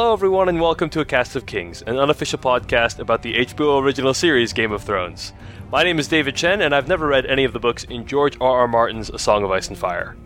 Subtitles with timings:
[0.00, 3.82] Hello, everyone, and welcome to A Cast of Kings, an unofficial podcast about the HBO
[3.82, 5.34] original series Game of Thrones.
[5.70, 8.34] My name is David Chen, and I've never read any of the books in George
[8.40, 8.60] R.
[8.60, 8.66] R.
[8.66, 10.16] Martin's A Song of Ice and Fire.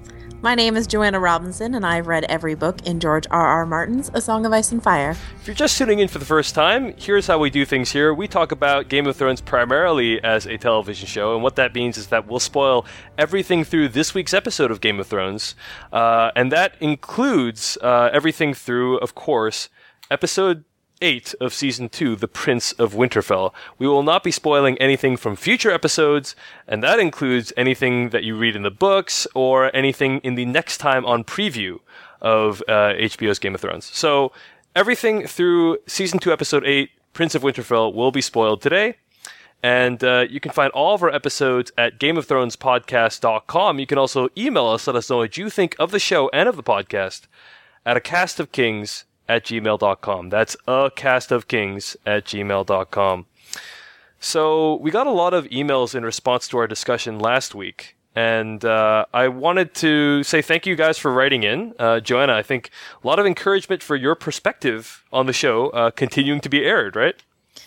[0.43, 3.47] My name is Joanna Robinson, and I've read every book in George R.
[3.47, 3.65] R.
[3.65, 5.17] Martin's A Song of Ice and Fire.
[5.41, 8.13] If you're just tuning in for the first time, here's how we do things here.
[8.13, 11.97] We talk about Game of Thrones primarily as a television show, and what that means
[11.97, 12.85] is that we'll spoil
[13.17, 15.55] everything through this week's episode of Game of Thrones,
[15.95, 19.71] uh, and that includes uh, everything through, of course,
[20.11, 20.65] episode
[21.05, 23.53] 8 of season 2, The Prince of Winterfell.
[23.79, 26.35] We will not be spoiling anything from future episodes,
[26.67, 30.79] and that includes anything that you read in the books or anything in the next
[30.79, 31.81] time on preview
[32.23, 33.85] of uh, HBO's Game of Thrones.
[33.93, 34.33] So,
[34.75, 38.97] everything through season 2, episode 8, Prince of Winterfell, will be spoiled today.
[39.63, 43.79] And uh, you can find all of our episodes at GameOfThronespodcast.com.
[43.79, 46.49] You can also email us, let us know what you think of the show and
[46.49, 47.27] of the podcast
[47.85, 50.29] at a cast of kings at gmail.com.
[50.29, 53.27] That's a cast of kings at gmail.com.
[54.21, 57.97] So we got a lot of emails in response to our discussion last week.
[58.17, 61.75] And uh, I wanted to say thank you guys for writing in.
[61.79, 62.71] Uh, Joanna, I think
[63.03, 66.95] a lot of encouragement for your perspective on the show uh, continuing to be aired,
[66.97, 67.17] right?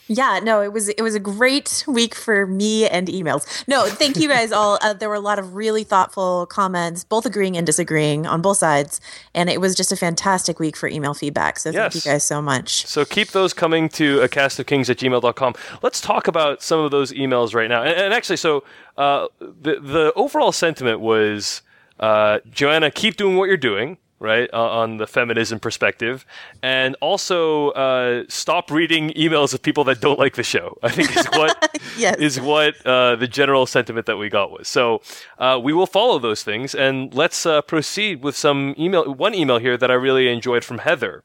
[0.10, 3.46] Yeah, no, it was it was a great week for me and emails.
[3.68, 4.78] No, thank you guys all.
[4.82, 8.58] Uh, there were a lot of really thoughtful comments, both agreeing and disagreeing on both
[8.58, 9.02] sides,
[9.36, 11.60] and it was just a fantastic week for email feedback.
[11.60, 11.94] So Yes.
[11.94, 12.86] thank you guys so much.
[12.88, 15.56] So keep those coming to a cast of kings at gmail.com.
[15.82, 17.84] Let's talk about some of those emails right now.
[17.84, 18.64] And, and actually, so
[18.98, 21.62] uh, the, the overall sentiment was
[22.00, 23.98] uh, Joanna, keep doing what you're doing.
[24.20, 26.26] Right uh, on the feminism perspective,
[26.64, 30.76] and also uh, stop reading emails of people that don't like the show.
[30.82, 32.16] I think is what Yes.
[32.18, 34.68] is what uh, the general sentiment that we got was.
[34.68, 35.02] So
[35.38, 39.14] uh, we will follow those things, and let's uh, proceed with some email.
[39.14, 41.24] One email here that I really enjoyed from Heather.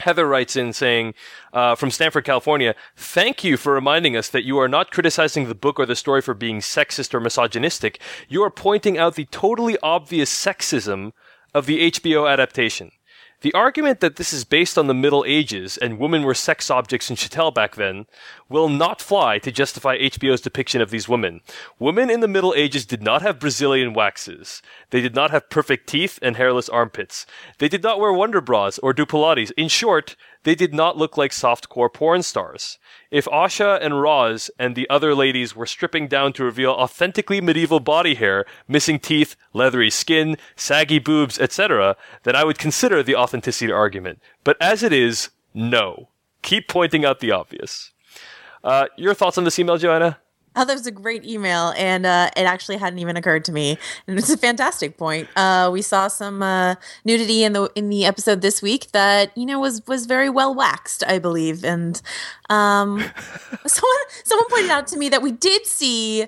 [0.00, 1.14] Heather writes in saying,
[1.52, 5.54] uh, from Stanford, California, thank you for reminding us that you are not criticizing the
[5.54, 8.00] book or the story for being sexist or misogynistic.
[8.28, 11.12] You are pointing out the totally obvious sexism
[11.54, 12.90] of the HBO adaptation.
[13.44, 17.10] The argument that this is based on the Middle Ages and women were sex objects
[17.10, 18.06] in chattel back then
[18.48, 21.42] will not fly to justify HBO's depiction of these women.
[21.78, 24.62] Women in the Middle Ages did not have Brazilian waxes.
[24.88, 27.26] They did not have perfect teeth and hairless armpits.
[27.58, 29.52] They did not wear wonder bras or do Pilates.
[29.58, 32.78] In short, they did not look like softcore porn stars.
[33.10, 37.80] If Asha and Ros and the other ladies were stripping down to reveal authentically medieval
[37.80, 43.72] body hair, missing teeth, leathery skin, saggy boobs, etc., then I would consider the authenticity
[43.72, 44.20] argument.
[44.44, 46.08] But as it is, no.
[46.42, 47.92] Keep pointing out the obvious.
[48.62, 50.18] Uh, your thoughts on this email, Joanna?
[50.56, 53.76] Oh, that was a great email, and uh, it actually hadn't even occurred to me,
[54.06, 55.28] and it's a fantastic point.
[55.34, 59.46] Uh, we saw some uh, nudity in the in the episode this week that you
[59.46, 62.00] know was was very well waxed, I believe, and
[62.50, 63.00] um,
[63.66, 66.26] someone someone pointed out to me that we did see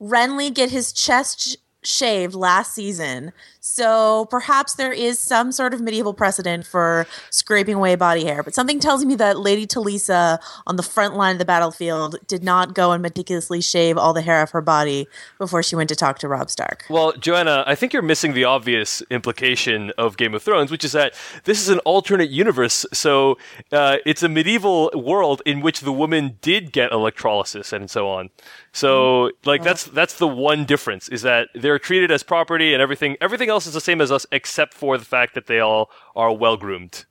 [0.00, 6.14] Renly get his chest shaved last season, so perhaps there is some sort of medieval
[6.14, 8.42] precedent for scraping away body hair.
[8.42, 12.44] But something tells me that Lady Talisa on the front line of the battlefield did
[12.44, 15.08] not go and meticulously shave all the hair off her body
[15.38, 16.84] before she went to talk to Robb Stark.
[16.88, 20.92] Well, Joanna, I think you're missing the obvious implication of Game of Thrones, which is
[20.92, 21.14] that
[21.44, 22.86] this is an alternate universe.
[22.92, 23.36] So
[23.72, 28.30] uh, it's a medieval world in which the woman did get electrolysis and so on.
[28.76, 33.16] So, like, that's that's the one difference is that they're treated as property and everything.
[33.22, 36.30] Everything else is the same as us, except for the fact that they all are
[36.30, 37.06] well groomed.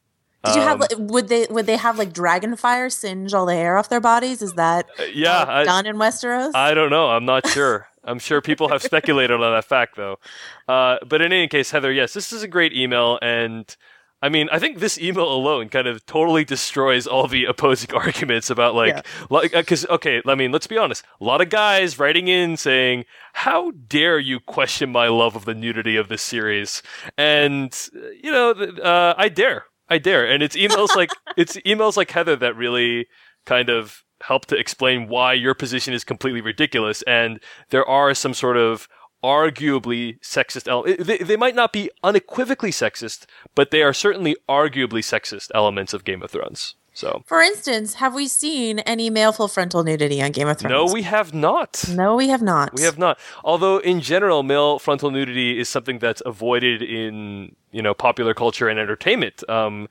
[0.45, 3.47] Did you have Um, like, would they would they have like dragon fire singe all
[3.47, 4.43] the hair off their bodies?
[4.43, 6.51] Is that yeah, uh, I- done in Westeros?
[6.53, 7.09] I don't know.
[7.09, 7.87] I'm not sure.
[8.03, 10.19] I'm sure people have speculated on that fact, though.
[10.67, 13.75] Uh, but in any case, Heather, yes, this is a great email, and
[14.25, 18.49] I mean, I think this email alone kind of totally destroys all the opposing arguments
[18.49, 19.01] about like, Yeah.
[19.29, 21.03] like, because okay, I mean, let's be honest.
[21.21, 25.53] A lot of guys writing in saying, "How dare you question my love of the
[25.53, 26.81] nudity of this series?"
[27.19, 28.49] And uh, you know,
[28.81, 33.05] uh, I dare, I dare, and it's emails like it's emails like Heather that really
[33.45, 37.39] kind of help to explain why your position is completely ridiculous and
[37.69, 38.87] there are some sort of
[39.25, 41.03] arguably sexist elements.
[41.05, 43.25] They, they might not be unequivocally sexist,
[43.55, 46.75] but they are certainly arguably sexist elements of Game of Thrones.
[46.93, 50.71] So, For instance, have we seen any male full frontal nudity on Game of Thrones?
[50.71, 51.83] no, we have not.
[51.89, 52.73] no, we have not.
[52.73, 53.19] We have not.
[53.43, 58.69] Although in general, male frontal nudity is something that's avoided in you know popular culture
[58.69, 59.43] and entertainment.
[59.49, 59.89] Um,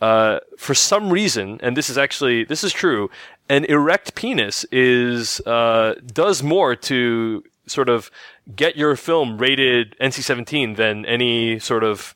[0.00, 3.10] uh, for some reason, and this is actually this is true,
[3.48, 8.10] an erect penis is uh, does more to sort of
[8.54, 12.14] get your film rated NC-17 than any sort of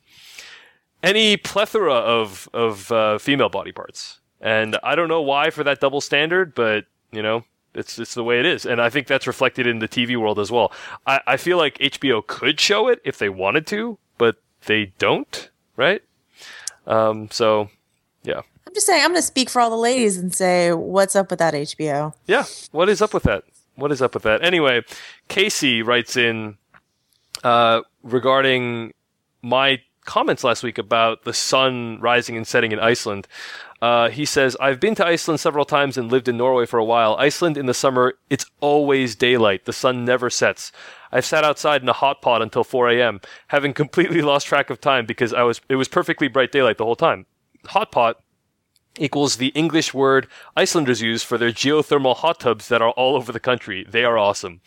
[1.01, 5.79] any plethora of of uh, female body parts, and I don't know why for that
[5.79, 7.43] double standard, but you know.
[7.75, 10.39] It's it's the way it is, and I think that's reflected in the TV world
[10.39, 10.73] as well.
[11.05, 15.51] I, I feel like HBO could show it if they wanted to, but they don't,
[15.77, 16.01] right?
[16.87, 17.69] Um, so,
[18.23, 18.41] yeah.
[18.67, 21.29] I'm just saying, I'm going to speak for all the ladies and say, what's up
[21.29, 22.13] with that HBO?
[22.25, 23.43] Yeah, what is up with that?
[23.79, 24.43] What is up with that?
[24.43, 24.83] Anyway,
[25.27, 26.57] Casey writes in
[27.43, 28.93] uh, regarding
[29.41, 33.27] my comments last week about the sun rising and setting in Iceland.
[33.81, 36.83] Uh, he says, I've been to Iceland several times and lived in Norway for a
[36.83, 37.15] while.
[37.17, 39.65] Iceland in the summer, it's always daylight.
[39.65, 40.71] The sun never sets.
[41.11, 44.81] I've sat outside in a hot pot until 4 a.m., having completely lost track of
[44.81, 47.25] time because I was, it was perfectly bright daylight the whole time.
[47.67, 48.17] Hot pot
[48.99, 53.31] equals the English word Icelanders use for their geothermal hot tubs that are all over
[53.31, 53.85] the country.
[53.89, 54.61] They are awesome.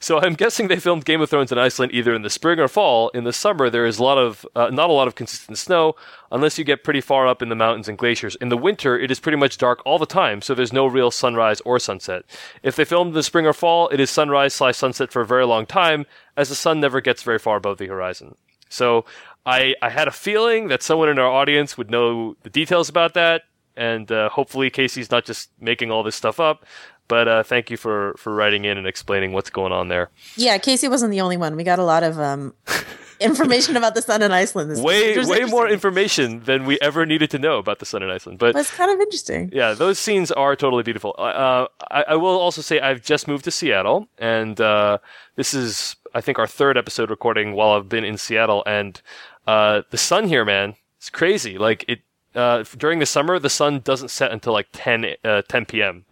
[0.00, 2.68] So I'm guessing they filmed Game of Thrones in Iceland either in the spring or
[2.68, 3.08] fall.
[3.10, 5.96] In the summer, there is a lot of uh, not a lot of consistent snow,
[6.30, 8.36] unless you get pretty far up in the mountains and glaciers.
[8.36, 11.10] In the winter, it is pretty much dark all the time, so there's no real
[11.10, 12.22] sunrise or sunset.
[12.62, 15.26] If they filmed in the spring or fall, it is sunrise slash sunset for a
[15.26, 18.36] very long time, as the sun never gets very far above the horizon.
[18.68, 19.04] So
[19.44, 23.14] I I had a feeling that someone in our audience would know the details about
[23.14, 23.42] that
[23.78, 26.66] and uh, hopefully Casey's not just making all this stuff up.
[27.08, 30.10] But uh, thank you for for writing in and explaining what's going on there.
[30.36, 31.56] Yeah, Casey wasn't the only one.
[31.56, 32.54] We got a lot of um,
[33.20, 34.70] information about the sun in Iceland.
[34.70, 38.02] This way week, way more information than we ever needed to know about the sun
[38.02, 38.38] in Iceland.
[38.38, 39.50] But it's kind of interesting.
[39.54, 41.14] Yeah, those scenes are totally beautiful.
[41.16, 44.98] Uh, I, I, will also say I've just moved to Seattle, and uh,
[45.36, 49.00] this is I think our third episode recording while I've been in Seattle, and
[49.46, 51.56] uh, the sun here, man, it's crazy.
[51.56, 52.00] Like it
[52.38, 56.04] uh, during the summer, the sun doesn't set until like 10, uh, 10 p.m.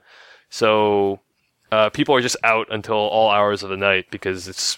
[0.50, 1.20] So
[1.70, 4.76] uh, people are just out until all hours of the night because it's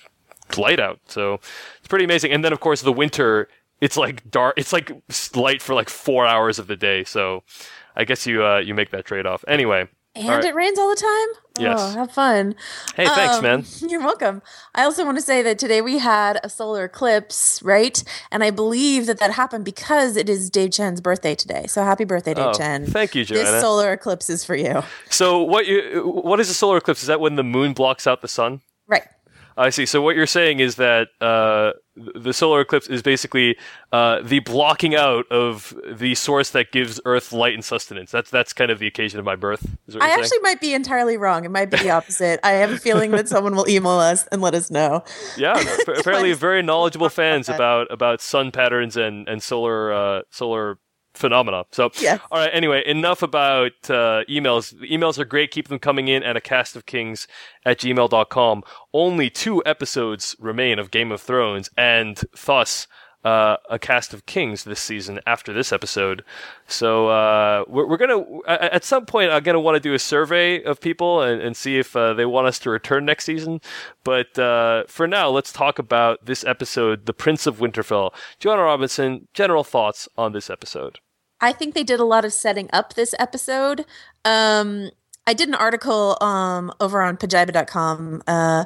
[0.57, 1.01] light out.
[1.07, 1.35] So
[1.79, 2.33] it's pretty amazing.
[2.33, 3.49] And then, of course, the winter,
[3.81, 4.55] it's like dark.
[4.59, 4.93] It's like
[5.35, 7.03] light for like four hours of the day.
[7.05, 7.43] So
[7.97, 9.45] I guess you uh, you make that trade off.
[9.49, 10.45] Anyway, and right.
[10.45, 11.43] it rains all the time?
[11.59, 11.79] Yes.
[11.81, 12.55] Oh, have fun.
[12.95, 13.65] Hey, thanks, um, man.
[13.89, 14.43] You're welcome.
[14.75, 18.03] I also want to say that today we had a solar eclipse, right?
[18.31, 21.67] And I believe that that happened because it is Dave Chen's birthday today.
[21.67, 22.87] So happy birthday, Dave oh, Chen.
[22.87, 23.51] Thank you, Joanna.
[23.51, 24.83] This solar eclipse is for you.
[25.11, 27.03] So what you what is a solar eclipse?
[27.03, 28.61] Is that when the moon blocks out the sun?
[28.87, 29.05] Right.
[29.59, 29.87] I see.
[29.87, 33.57] So what you're saying is that uh, the solar eclipse is basically
[33.93, 38.13] uh, the blocking out of the source that gives Earth light and sustenance.
[38.13, 39.77] That's that's kind of the occasion of my birth.
[40.01, 41.45] I actually might be entirely wrong.
[41.45, 42.39] It might be the opposite.
[42.45, 45.05] I have a feeling that someone will email us and let us know.
[45.37, 50.79] Yeah, apparently very knowledgeable fans about about sun patterns and and solar uh, solar
[51.19, 51.67] phenomena.
[51.73, 52.21] So, yes.
[52.31, 52.51] all right.
[52.53, 54.79] Anyway, enough about uh, emails.
[54.79, 55.51] The emails are great.
[55.51, 57.27] Keep them coming in at a cast of kings
[57.65, 58.63] at gmail.com.
[58.95, 62.87] Only two episodes remain of Game of Thrones, and thus
[63.25, 66.25] uh, a cast of kings this season after this episode.
[66.67, 70.63] So uh, we're, we're, gonna at some point I'm gonna want to do a survey
[70.63, 73.61] of people and, and see if uh, they want us to return next season.
[74.05, 79.29] But uh, for now, let's talk about this episode, "The Prince of Winterfell." Joanna Robinson,
[79.35, 81.01] general thoughts on this episode.
[81.41, 83.85] I think they did a lot of setting up this episode.
[84.25, 84.91] Um,
[85.27, 88.65] I did an article um, over on pajiba.com uh,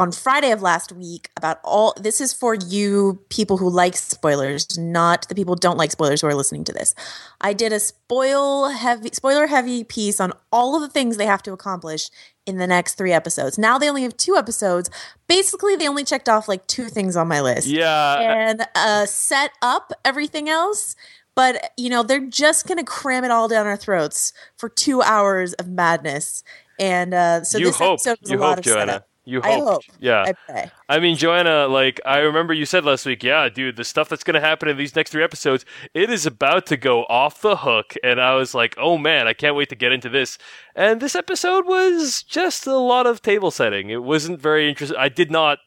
[0.00, 4.78] on Friday of last week about all this is for you people who like spoilers,
[4.78, 6.94] not the people who don't like spoilers who are listening to this.
[7.42, 11.42] I did a spoil heavy spoiler heavy piece on all of the things they have
[11.42, 12.08] to accomplish
[12.46, 13.58] in the next 3 episodes.
[13.58, 14.88] Now they only have 2 episodes.
[15.26, 17.66] Basically they only checked off like two things on my list.
[17.66, 18.20] Yeah.
[18.20, 20.96] And uh, set up everything else
[21.34, 25.52] but you know they're just gonna cram it all down our throats for two hours
[25.54, 26.42] of madness
[26.78, 27.94] and uh so you this hope.
[27.94, 28.92] episode was you a lot of Joanna.
[28.92, 29.06] setup.
[29.26, 29.68] You I hope.
[29.68, 29.82] hope.
[30.00, 30.32] Yeah.
[30.48, 30.70] I.
[30.88, 34.24] I mean, Joanna, like, I remember you said last week, yeah, dude, the stuff that's
[34.24, 37.56] going to happen in these next three episodes, it is about to go off the
[37.58, 37.94] hook.
[38.02, 40.36] And I was like, oh man, I can't wait to get into this.
[40.74, 43.90] And this episode was just a lot of table setting.
[43.90, 44.98] It wasn't very interesting.
[44.98, 45.58] I did not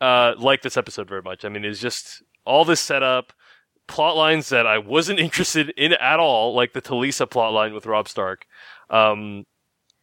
[0.00, 1.44] uh, like this episode very much.
[1.44, 3.32] I mean, it's just all this setup,
[3.86, 7.86] plot lines that I wasn't interested in at all, like the Talisa plot line with
[7.86, 8.46] Robb Stark.
[8.90, 9.44] Um,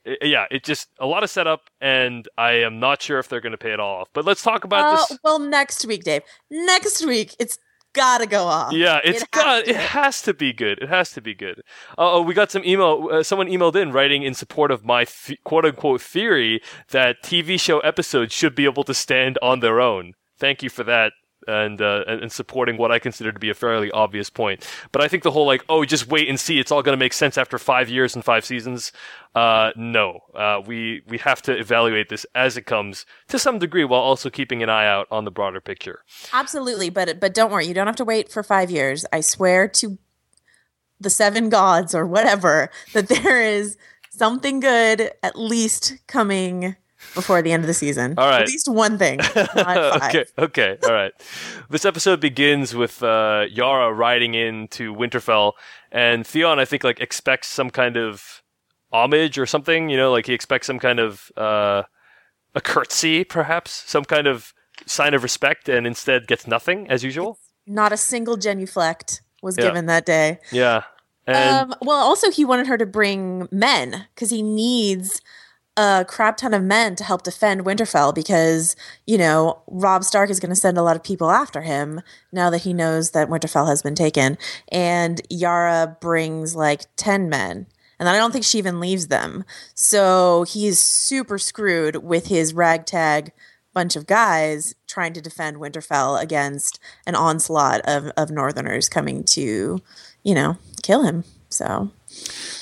[0.05, 3.41] it, yeah, it just a lot of setup, and I am not sure if they're
[3.41, 4.09] going to pay it all off.
[4.13, 5.19] But let's talk about uh, this.
[5.24, 6.21] Well, next week, Dave.
[6.50, 7.57] Next week, it's
[7.93, 8.74] gotta go off.
[8.74, 9.67] Yeah, it's It got.
[9.67, 10.79] It has to be good.
[10.79, 11.62] It has to be good.
[11.98, 13.09] Uh, oh, we got some email.
[13.12, 15.05] Uh, someone emailed in writing in support of my
[15.43, 20.13] quote unquote theory that TV show episodes should be able to stand on their own.
[20.38, 21.12] Thank you for that.
[21.50, 24.65] And, uh, and supporting what I consider to be a fairly obvious point.
[24.91, 27.03] But I think the whole like, oh, just wait and see, it's all going to
[27.03, 28.91] make sense after five years and five seasons.
[29.36, 33.86] Uh, no, uh, we we have to evaluate this as it comes to some degree,
[33.86, 36.03] while also keeping an eye out on the broader picture.
[36.34, 39.06] Absolutely, but but don't worry, you don't have to wait for five years.
[39.13, 39.98] I swear to
[41.00, 43.77] the seven gods or whatever that there is
[44.10, 46.75] something good at least coming
[47.13, 48.16] before the end of the season.
[48.18, 48.42] All right.
[48.42, 49.20] At least one thing.
[49.36, 50.25] okay.
[50.38, 50.78] Okay.
[50.84, 51.12] All right.
[51.70, 55.54] this episode begins with uh, Yara riding into Winterfell,
[55.92, 58.44] and Theon, I think, like expects some kind of
[58.92, 59.89] homage or something.
[59.89, 61.84] You know, like he expects some kind of uh,
[62.56, 64.54] a curtsy, perhaps some kind of
[64.86, 67.39] sign of respect, and instead gets nothing as usual.
[67.66, 69.66] Not a single genuflect was yeah.
[69.66, 70.39] given that day.
[70.51, 70.84] Yeah.
[71.28, 75.22] And um, well, also he wanted her to bring men because he needs
[75.79, 78.75] a crap ton of men to help defend Winterfell because,
[79.07, 82.01] you know, Robb Stark is going to send a lot of people after him
[82.33, 84.38] now that he knows that Winterfell has been taken.
[84.74, 87.65] And Yara brings like 10 men.
[87.98, 89.45] And I don't think she even leaves them.
[89.74, 93.31] So he's super screwed with his ragtag
[93.74, 99.79] bunch of guys trying to defend Winterfell against an onslaught of, of Northerners coming to,
[100.24, 101.24] you know, kill him.
[101.50, 101.91] So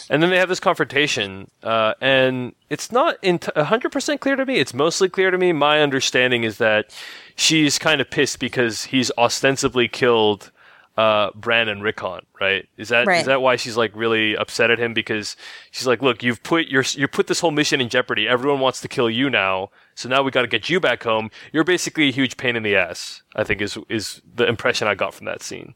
[0.10, 3.18] and then they have this confrontation, uh, and it's not
[3.56, 4.56] hundred percent clear to me.
[4.56, 5.54] It's mostly clear to me.
[5.54, 6.96] My understanding is that
[7.36, 10.52] she's kind of pissed because he's ostensibly killed
[10.98, 12.68] uh, Bran and Rickon, right?
[12.76, 13.20] Is that right.
[13.20, 14.94] is that why she's like really upset at him?
[14.94, 15.38] Because
[15.72, 18.28] she's like, look, you've put your you put this whole mission in jeopardy.
[18.28, 21.30] Everyone wants to kill you now, so now we got to get you back home.
[21.54, 23.22] You're basically a huge pain in the ass.
[23.36, 25.76] I think is is the impression I got from that scene.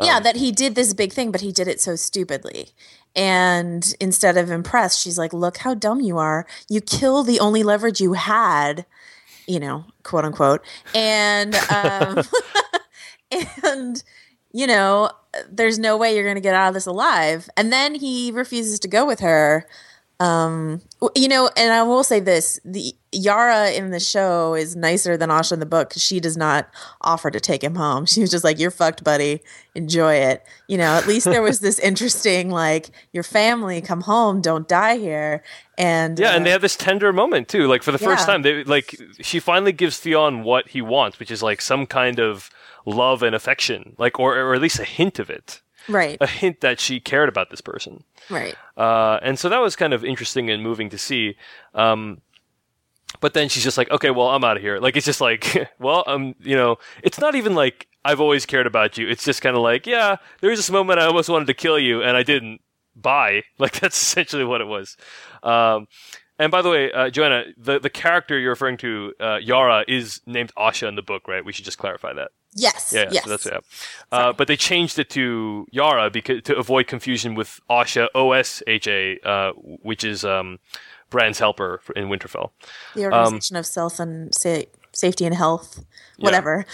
[0.00, 2.68] Yeah, um, that he did this big thing, but he did it so stupidly.
[3.16, 6.46] And instead of impressed, she's like, Look how dumb you are.
[6.68, 8.86] You kill the only leverage you had,
[9.48, 10.62] you know, quote unquote.
[10.94, 12.22] And, um,
[13.64, 14.04] and,
[14.56, 15.10] you know,
[15.50, 17.46] there's no way you're going to get out of this alive.
[17.58, 19.66] And then he refuses to go with her
[20.18, 20.80] um,
[21.14, 25.28] you know, and I will say this: the Yara in the show is nicer than
[25.28, 26.70] Asha in the book because she does not
[27.02, 28.06] offer to take him home.
[28.16, 29.42] She was just like, "You're fucked, buddy.
[29.74, 34.40] Enjoy it." You know, at least there was this interesting, like, your family come home,
[34.40, 35.42] don't die here,
[35.76, 37.66] and yeah, uh, and they have this tender moment too.
[37.66, 38.32] Like for the first yeah.
[38.32, 42.18] time, they like she finally gives Theon what he wants, which is like some kind
[42.18, 42.48] of
[42.86, 46.18] love and affection, like or or at least a hint of it right.
[46.20, 48.04] a hint that she cared about this person.
[48.30, 48.54] Right.
[48.76, 51.36] Uh, and so that was kind of interesting and moving to see.
[51.74, 52.20] Um,
[53.20, 54.78] but then she's just like okay well i'm out of here.
[54.78, 58.66] Like it's just like well um you know it's not even like i've always cared
[58.66, 59.08] about you.
[59.08, 61.78] It's just kind of like yeah there was this moment i almost wanted to kill
[61.78, 62.60] you and i didn't.
[62.94, 63.42] Bye.
[63.58, 64.96] Like that's essentially what it was.
[65.42, 65.86] Um,
[66.38, 70.20] and by the way, uh, Joanna, the, the character you're referring to, uh, Yara, is
[70.26, 71.44] named Asha in the book, right?
[71.44, 72.30] We should just clarify that.
[72.54, 72.92] Yes.
[72.94, 73.08] Yeah.
[73.10, 73.24] Yes.
[73.24, 73.58] So that's yeah.
[74.10, 78.62] Uh, but they changed it to Yara because to avoid confusion with Osha O S
[78.66, 80.58] H A, uh, which is um,
[81.10, 82.50] Bran's helper in Winterfell.
[82.94, 84.62] The Organization um, of Self and sa-
[84.92, 85.84] Safety and Health,
[86.18, 86.64] whatever.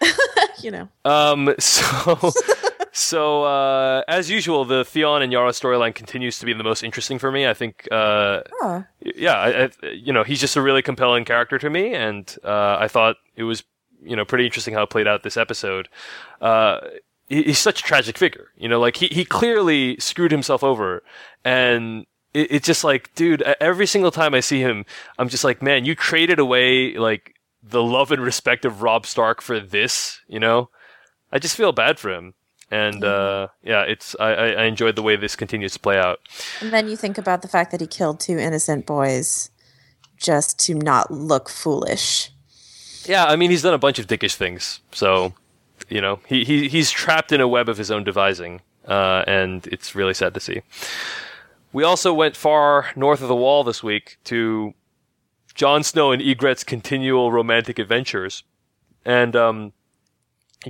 [0.00, 0.12] Yeah.
[0.60, 0.88] you know.
[1.04, 1.52] Um.
[1.58, 2.32] So.
[2.96, 7.18] So uh, as usual, the Theon and Yara storyline continues to be the most interesting
[7.18, 7.44] for me.
[7.44, 8.82] I think, uh, huh.
[9.00, 12.76] yeah, I, I, you know, he's just a really compelling character to me, and uh,
[12.78, 13.64] I thought it was
[14.00, 15.88] you know pretty interesting how it played out this episode.
[16.40, 16.78] Uh,
[17.28, 21.02] he's such a tragic figure, you know, like he he clearly screwed himself over,
[21.44, 24.86] and it, it's just like, dude, every single time I see him,
[25.18, 29.42] I'm just like, man, you traded away like the love and respect of Robb Stark
[29.42, 30.70] for this, you know.
[31.32, 32.34] I just feel bad for him
[32.70, 36.20] and uh, yeah, it's I, I enjoyed the way this continues to play out.
[36.60, 39.50] And then you think about the fact that he killed two innocent boys
[40.16, 42.30] just to not look foolish.
[43.04, 45.34] Yeah, I mean he's done a bunch of dickish things, so
[45.88, 49.66] you know he, he he's trapped in a web of his own devising, uh, and
[49.66, 50.62] it's really sad to see.
[51.72, 54.74] We also went far north of the wall this week to
[55.54, 58.42] Jon Snow and Ygritte's continual romantic adventures,
[59.04, 59.72] and um,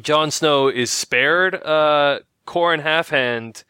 [0.00, 1.54] Jon Snow is spared.
[1.54, 3.64] Uh, Qhorin Halfhand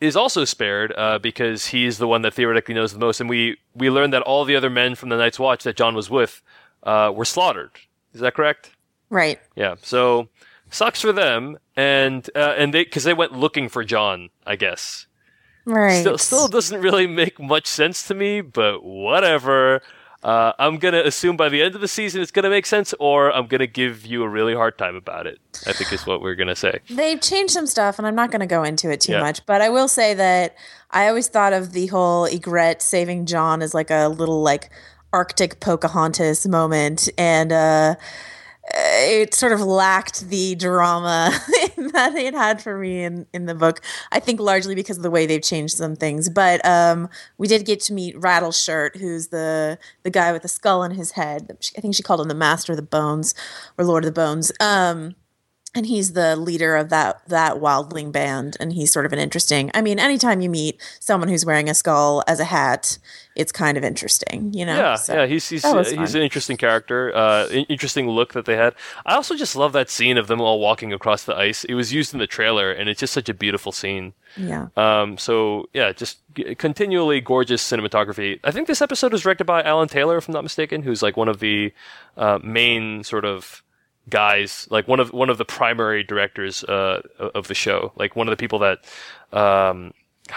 [0.00, 3.58] is also spared uh, because he's the one that theoretically knows the most, and we
[3.74, 6.42] we learned that all the other men from the Night's Watch that Jon was with
[6.82, 7.70] uh, were slaughtered.
[8.14, 8.70] Is that correct?
[9.10, 9.40] Right.
[9.56, 9.76] Yeah.
[9.82, 10.28] So
[10.70, 15.06] sucks for them, and uh, and they because they went looking for Jon, I guess.
[15.64, 16.00] Right.
[16.00, 19.82] Still, still doesn't really make much sense to me, but whatever.
[20.22, 23.32] Uh, I'm gonna assume by the end of the season it's gonna make sense, or
[23.32, 25.38] I'm gonna give you a really hard time about it.
[25.66, 26.80] I think is what we're gonna say.
[26.90, 29.20] They've changed some stuff, and I'm not gonna go into it too yeah.
[29.20, 29.46] much.
[29.46, 30.56] But I will say that
[30.90, 34.70] I always thought of the whole Ygritte saving Jon as like a little like
[35.12, 37.94] Arctic Pocahontas moment, and uh,
[38.74, 41.30] it sort of lacked the drama
[41.92, 43.80] that it had for me in, in the book.
[44.12, 46.28] I think largely because of the way they've changed some things.
[46.28, 47.08] But um,
[47.38, 51.12] we did get to meet Rattleshirt, who's the the guy with the skull on his
[51.12, 51.56] head.
[51.76, 53.34] I think she called him the Master of the Bones
[53.76, 54.52] or Lord of the Bones.
[54.60, 55.14] Um,
[55.74, 59.70] and he's the leader of that that wildling band and he's sort of an interesting
[59.74, 62.98] i mean anytime you meet someone who's wearing a skull as a hat
[63.36, 64.76] it's kind of interesting you know?
[64.76, 68.74] Yeah so yeah he's he's, he's an interesting character uh, interesting look that they had.
[69.06, 71.64] I also just love that scene of them all walking across the ice.
[71.64, 74.14] It was used in the trailer and it's just such a beautiful scene.
[74.36, 74.68] Yeah.
[74.76, 76.18] Um so yeah just
[76.58, 78.40] continually gorgeous cinematography.
[78.44, 81.16] I think this episode was directed by alan taylor if i'm not mistaken who's like
[81.16, 81.72] one of the
[82.16, 83.62] uh, main sort of
[84.08, 88.28] guys, like one of one of the primary directors uh, of the show, like one
[88.28, 88.84] of the people that
[89.32, 89.92] um,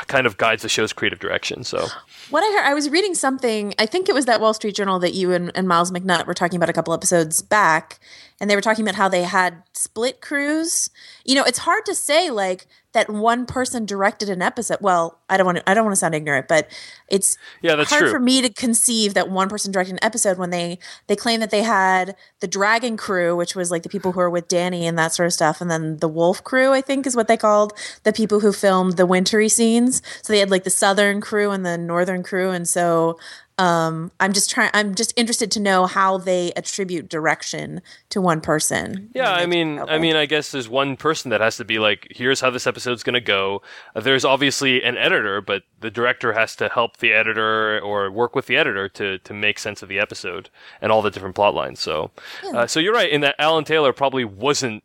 [0.08, 1.64] kind of guides the show's creative direction.
[1.64, 1.88] So,
[2.30, 3.74] what I heard, I was reading something.
[3.80, 6.34] I think it was that Wall Street Journal that you and, and Myles McNutt were
[6.34, 8.00] talking about a couple episodes back,
[8.40, 10.90] and they were talking about how they had split crews.
[11.26, 14.80] You know, it's hard to say like that one person directed an episode.
[14.82, 16.70] Well, I don't want to I don't want to sound ignorant, but
[17.08, 18.12] it's yeah, that's hard true.
[18.12, 21.52] for me to conceive that one person directed an episode when they they claim that
[21.52, 24.98] they had the Dragon crew, which was like the people who are with Dany and
[24.98, 27.74] that sort of stuff, and then the Wolf crew, I think is what they called
[28.04, 30.02] the people who filmed the wintry scenes.
[30.22, 33.18] So they had like the Southern crew and the Northern crew, and so
[33.62, 34.72] um, I'm just trying.
[34.74, 39.12] I'm just interested to know how they attribute direction to one person.
[39.14, 42.08] Yeah, I mean, I mean, I guess there's one person that has to be like,
[42.10, 43.62] here's how this episode's going to go.
[43.96, 48.36] Uh, there's obviously an editor, but the director has to help the editor or work
[48.36, 50.50] with the editor to to make sense of the episode
[50.82, 51.80] and all the different plot lines.
[51.80, 52.10] So,
[52.44, 52.62] yeah.
[52.62, 54.84] uh, so you're right in that Alan Taylor probably wasn't,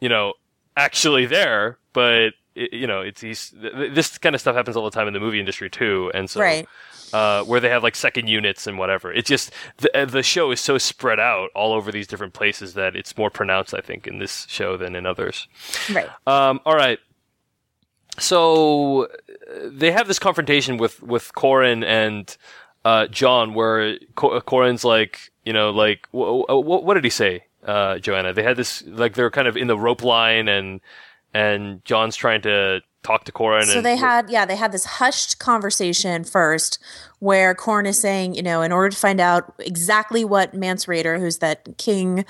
[0.00, 0.32] you know,
[0.74, 4.90] actually there, but it, you know, it's he's this kind of stuff happens all the
[4.90, 6.66] time in the movie industry too, and so right
[7.12, 9.12] uh, where they have like second units and whatever.
[9.12, 12.74] It's just the uh, the show is so spread out all over these different places
[12.74, 15.48] that it's more pronounced, I think, in this show than in others.
[15.92, 16.08] Right.
[16.26, 16.98] Um, all right.
[18.18, 19.08] So uh,
[19.64, 22.36] they have this confrontation with with Qhorin and
[22.84, 27.98] uh, Jon, where Qhorin's like, you know, like wh- wh- what did he say, uh,
[27.98, 28.32] Joanna?
[28.32, 30.80] They had this like they're kind of in the rope line and
[31.32, 33.64] and Jon's trying to talk to Qhorin.
[33.64, 36.78] So they had, yeah, they had this hushed conversation first
[37.18, 41.18] where Qhorin is saying, you know, in order to find out exactly what Mance Rayder,
[41.18, 42.24] who's that king,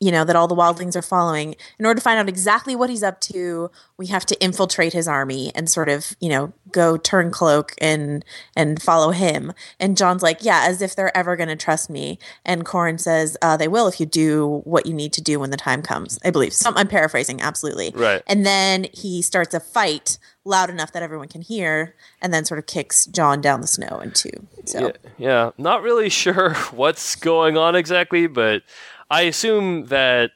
[0.00, 2.88] you know, that all the wildlings are following, in order to find out exactly what
[2.88, 6.96] he's up to, we have to infiltrate his army and sort of, you know, go
[6.96, 8.24] turn cloak and
[8.56, 9.52] and follow him.
[9.78, 12.18] And Jon's like, yeah, as if they're ever going to trust me.
[12.46, 15.50] And Qhorin says, uh, they will if you do what you need to do when
[15.50, 16.18] the time comes.
[16.24, 16.54] I believe.
[16.54, 17.92] So I'm paraphrasing, absolutely.
[17.94, 18.22] Right.
[18.26, 22.58] And then he starts a fight loud enough that everyone can hear, and then sort
[22.58, 24.30] of kicks Jon down the snow into.
[24.64, 28.62] So yeah, yeah, not really sure what's going on exactly, but
[29.10, 30.30] I assume that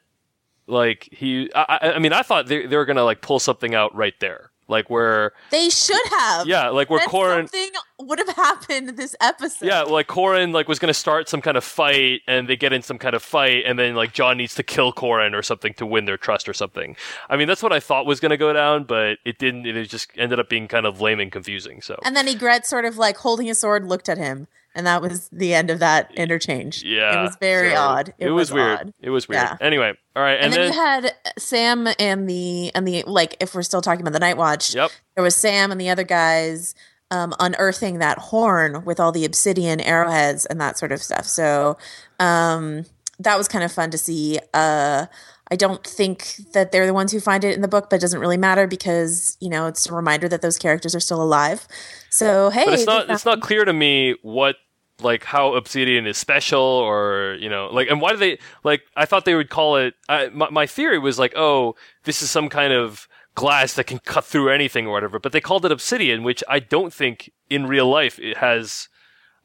[0.66, 1.50] like he.
[1.54, 4.50] I, I mean, I thought they, they were gonna like pull something out right there
[4.68, 6.46] like where they should have.
[6.46, 9.66] Yeah, like where Qhorin something would have happened this episode.
[9.66, 12.82] Yeah, like Qhorin like was gonna start some kind of fight, and they get in
[12.82, 15.86] some kind of fight, and then like Jon needs to kill Qhorin or something to
[15.86, 16.96] win their trust or something.
[17.28, 19.66] I mean, that's what I thought was gonna go down, but it didn't.
[19.66, 21.82] It just ended up being kind of lame and confusing.
[21.82, 24.48] So and then Ygritte sort of like holding his sword, looked at him.
[24.74, 26.82] And that was the end of that interchange.
[26.82, 28.08] Yeah, it was very so odd.
[28.18, 28.80] It, it was, was, weird.
[28.80, 28.94] Odd.
[29.00, 29.42] It was weird.
[29.42, 29.56] Yeah.
[29.60, 33.36] Anyway, all right, and, and then, then, you had Sam and the and the like.
[33.38, 34.90] If we're still talking about the Night Watch, yep.
[35.14, 36.74] There was Sam and the other guys
[37.10, 41.26] um, unearthing that horn with all the obsidian arrowheads and that sort of stuff.
[41.26, 41.76] So
[42.18, 42.84] um,
[43.20, 44.38] that was kind of fun to see.
[44.52, 45.06] Uh,
[45.50, 48.00] I don't think that they're the ones who find it in the book, but it
[48.00, 51.68] doesn't really matter because you know it's a reminder that those characters are still alive.
[52.10, 54.56] So hey, but it's not it's not clear to me what
[55.00, 59.04] like how obsidian is special or you know like and why do they like i
[59.04, 62.48] thought they would call it I, my, my theory was like oh this is some
[62.48, 66.22] kind of glass that can cut through anything or whatever but they called it obsidian
[66.22, 68.88] which i don't think in real life it has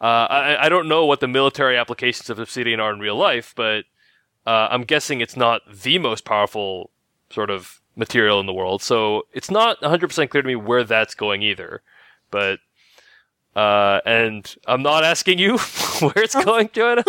[0.01, 3.53] uh, I, I don't know what the military applications of obsidian are in real life
[3.55, 3.85] but
[4.45, 6.91] uh, i'm guessing it's not the most powerful
[7.31, 11.15] sort of material in the world so it's not 100% clear to me where that's
[11.15, 11.81] going either
[12.29, 12.59] but
[13.55, 15.57] uh, and I'm not asking you
[15.99, 17.03] where it's going, Joanna,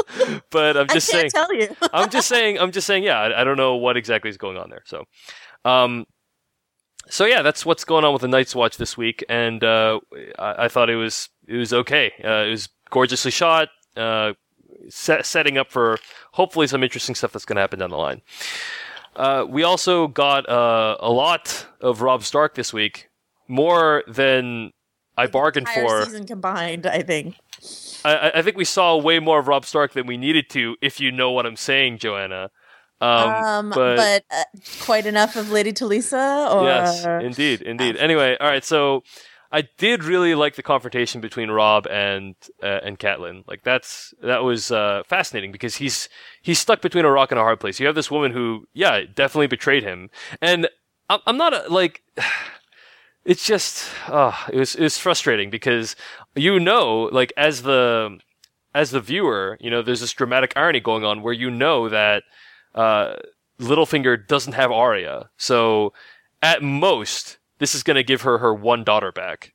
[0.51, 1.31] but I'm just saying.
[1.31, 1.75] Tell you.
[1.93, 2.59] I'm just saying.
[2.59, 3.05] I'm just saying.
[3.05, 4.83] Yeah, I, I, don't know what exactly is going on there.
[4.87, 5.05] So,
[5.65, 6.07] um,
[7.09, 10.01] so yeah, that's what's going on with the Night's Watch this week, and uh,
[10.39, 12.13] I, I, thought it was it was okay.
[12.25, 14.33] Uh, it was gorgeously shot, uh,
[14.89, 15.99] set, setting up for
[16.33, 18.23] hopefully some interesting stuff that's going to happen down the line.
[19.17, 23.09] Uh, we also got uh, a lot of Robb Stark this week,
[23.49, 24.73] more than
[25.21, 26.87] I bargained for season combined.
[26.87, 27.37] I think.
[28.05, 30.77] I, I, think we saw way more of Robb Stark than we needed to.
[30.81, 32.51] If you know what I'm saying, Joanna.
[33.03, 34.45] Um, Um, but, but, uh,
[34.81, 36.55] quite enough of Lady Talisa.
[36.55, 37.97] Or yes, indeed, indeed.
[37.97, 38.65] Anyway, all right.
[38.65, 39.03] So
[39.53, 43.47] I did really like the confrontation between Robb and uh, and Catelyn.
[43.49, 46.09] Like that's that was uh, fascinating because he's
[46.41, 47.81] he's stuck between a rock and a hard place.
[47.81, 50.69] You have this woman who, yeah, definitely betrayed him, and
[51.09, 52.03] I'm, I'm not a, like.
[53.25, 55.95] It's just, uh, it was it was frustrating because
[56.35, 58.19] you know, like as the
[58.75, 62.23] as the viewer, you know, there's this dramatic irony going on where you know that
[62.75, 63.17] uh,
[63.59, 65.93] Littlefinger doesn't have Arya, so
[66.41, 69.53] at most this is going to give her her one daughter back,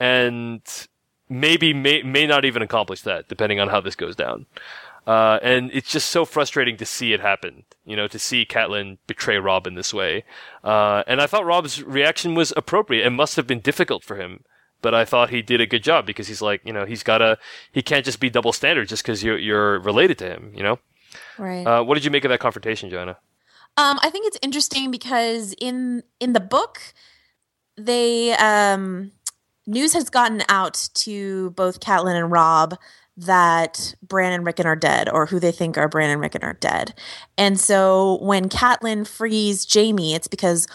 [0.00, 0.62] and
[1.28, 4.46] maybe may may not even accomplish that, depending on how this goes down.
[5.06, 7.64] Uh, and it's just so frustrating to see it happen.
[7.84, 10.24] You know, to see Catelyn betray Robb in this way.
[10.62, 13.06] Uh, and I thought Robb's reaction was appropriate.
[13.06, 14.44] It must have been difficult for him,
[14.80, 17.38] but I thought he did a good job because he's like, you know, he's gotta,
[17.72, 20.52] he can't just be double standard just because you're you're related to him.
[20.54, 20.78] You know.
[21.38, 21.66] right.
[21.66, 23.18] Uh, what did you make of that confrontation, Joanna?
[23.76, 26.78] Um, I think it's interesting because in in the book,
[27.76, 29.12] they um,
[29.66, 32.76] news has gotten out to both Catelyn and Robb
[33.26, 36.54] that Bran and Rickon are dead, or who they think are Bran and Rickon are
[36.54, 36.94] dead.
[37.36, 40.66] And so when Catelyn frees Jaime, it's because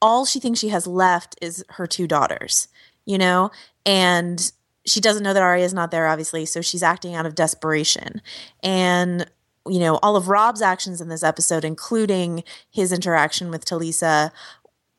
[0.00, 2.68] all she thinks she has left is her two daughters,
[3.04, 3.50] you know,
[3.84, 4.52] and
[4.84, 8.20] she doesn't know that Arya is not there, obviously, so she's acting out of desperation.
[8.62, 9.30] And
[9.68, 14.30] you know, all of Robb's actions in this episode, including his interaction with Talisa,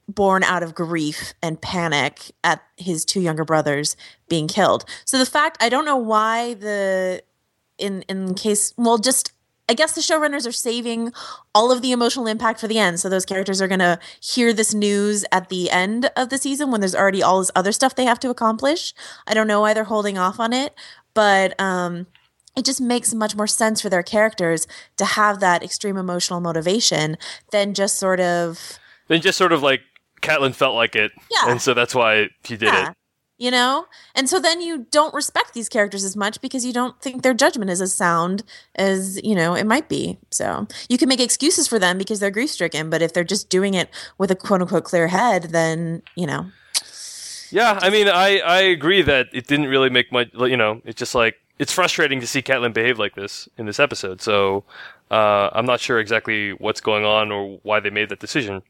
[0.08, 3.96] born out of grief and panic at his two younger brothers
[4.30, 4.86] being killed.
[5.06, 7.24] So the fact I don't know why the
[7.78, 9.34] in in case well just
[9.70, 11.12] I guess the showrunners are saving
[11.54, 13.02] all of the emotional impact for the end.
[13.02, 16.72] So those characters are going to hear this news at the end of the season
[16.72, 18.94] when there's already all this other stuff they have to accomplish.
[19.28, 20.74] I don't know why they're holding off on it,
[21.14, 22.08] but um
[22.56, 24.68] it just makes much more sense for their characters
[24.98, 27.18] to have that extreme emotional motivation
[27.52, 29.82] than just sort of than just sort of like
[30.22, 31.50] Catelyn felt like it, Yeah.
[31.52, 32.90] and so that's why she did Yeah.
[32.90, 32.96] it.
[33.40, 37.00] you know and so then you don't respect these characters as much because you don't
[37.04, 38.42] think their judgment is as sound
[38.76, 42.32] as you know it might be so you can make excuses for them because they're
[42.32, 46.02] grief stricken but if they're just doing it with a quote unquote clear head then
[46.16, 46.48] you know
[47.52, 50.28] Yeah, I mean, I, I agree that it didn't really make much.
[50.34, 53.80] You know, it's just like it's frustrating to see Catelyn behave like this in this
[53.80, 54.22] episode.
[54.22, 54.66] So
[55.12, 58.64] uh, I'm not sure exactly what's going on or why they made that decision,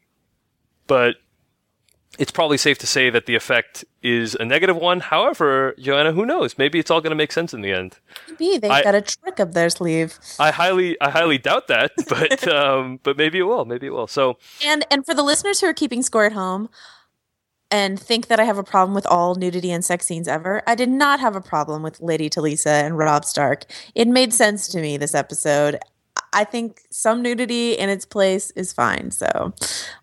[0.86, 1.16] but
[2.18, 5.00] it's probably safe to say that the effect is a negative one.
[5.00, 6.58] However, Joanna, who knows?
[6.58, 7.98] Maybe it's all going to make sense in the end.
[8.30, 11.92] maybe they've I- got a trick up their sleeve I highly, I highly doubt that,
[12.10, 13.66] but um, but maybe it will.
[13.66, 14.08] Maybe it will.
[14.08, 16.70] So and and for the listeners who are keeping score at home
[17.70, 20.74] and think that I have a problem with all nudity and sex scenes ever, I
[20.76, 23.66] did not have a problem with Lady Talisa and Robb Stark.
[23.94, 25.78] It made sense to me this episode.
[26.38, 29.10] I think some nudity in its place is fine.
[29.10, 29.54] So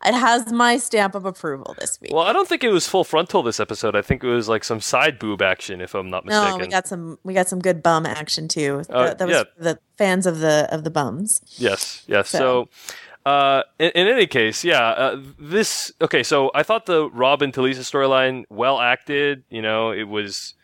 [0.04, 2.12] it has my stamp of approval this week.
[2.12, 3.94] Well, I don't think it was full frontal this episode.
[3.94, 6.58] I think it was like some side boob action, if I'm not mistaken.
[6.58, 8.82] no, we got some we got some good bum action too.
[8.90, 9.44] Uh, that, that was yeah.
[9.58, 11.40] the fans of the of the bums.
[11.56, 12.30] yes, yes.
[12.30, 14.88] So, So- uh, in, in any case, yeah.
[14.88, 16.24] Uh, this okay.
[16.24, 19.44] So I thought the Robin Talisa storyline well acted.
[19.48, 20.54] You know, it was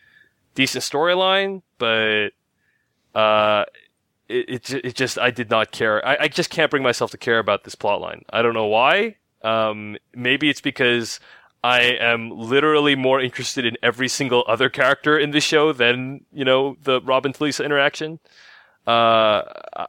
[0.54, 2.30] decent storyline, but
[3.14, 3.64] uh,
[4.30, 6.06] it, it it just I did not care.
[6.06, 8.22] I, I just can't bring myself to care about this plotline.
[8.30, 9.16] I don't know why.
[9.42, 11.18] Um, maybe it's because
[11.64, 16.44] I am literally more interested in every single other character in the show than you
[16.44, 18.20] know the Robin Talisa interaction.
[18.86, 19.42] Uh,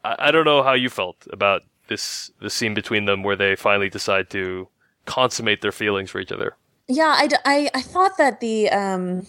[0.04, 3.56] I, I don't know how you felt about this the scene between them where they
[3.56, 4.68] finally decide to
[5.06, 6.56] consummate their feelings for each other.
[6.88, 9.26] Yeah, I, I, I thought that the um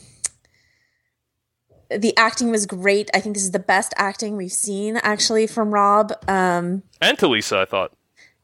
[1.98, 3.10] the acting was great.
[3.14, 7.58] I think this is the best acting we've seen actually from Robb um And Talisa,
[7.58, 7.92] I thought.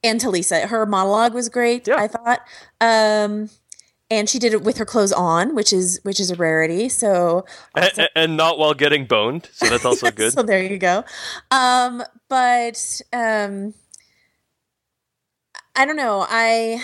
[0.04, 0.68] and Talisa.
[0.68, 1.96] Her monologue was great, Yeah.
[1.96, 2.40] I thought.
[2.80, 3.50] Um
[4.11, 6.88] and she did it with her clothes on, which is which is a rarity.
[6.88, 7.44] So
[7.76, 10.32] A- a- and not while getting boned, so that's also good.
[10.32, 11.04] So there you go.
[11.50, 13.74] Um, but um,
[15.76, 16.24] I don't know.
[16.28, 16.82] I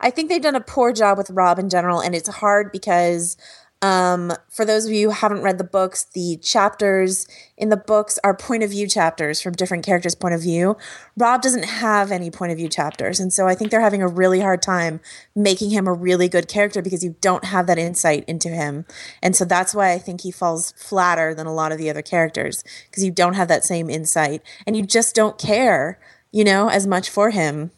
[0.00, 3.36] I think they've done a poor job with Robb in general, and it's hard because
[3.80, 8.18] um, for those of you who haven't read the books, the chapters in the books
[8.24, 10.76] are point of view chapters from different characters' point of view.
[11.16, 14.08] Robb doesn't have any point of view chapters, and so I think they're having a
[14.08, 15.00] really hard time
[15.36, 18.84] making him a really good character because you don't have that insight into him.
[19.22, 22.02] And so that's why I think he falls flatter than a lot of the other
[22.02, 26.00] characters because you don't have that same insight and you just don't care,
[26.32, 27.70] you know, as much for him.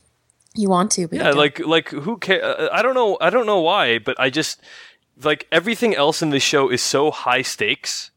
[0.56, 2.74] You want to, but Yeah, like like who care?
[2.74, 3.16] I don't know.
[3.20, 4.60] I don't know why, but I just
[5.24, 8.10] like everything else in this show is so high stakes.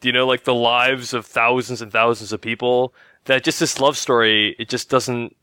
[0.00, 3.80] Do you know, like the lives of thousands and thousands of people that just this
[3.80, 5.36] love story, it just doesn't.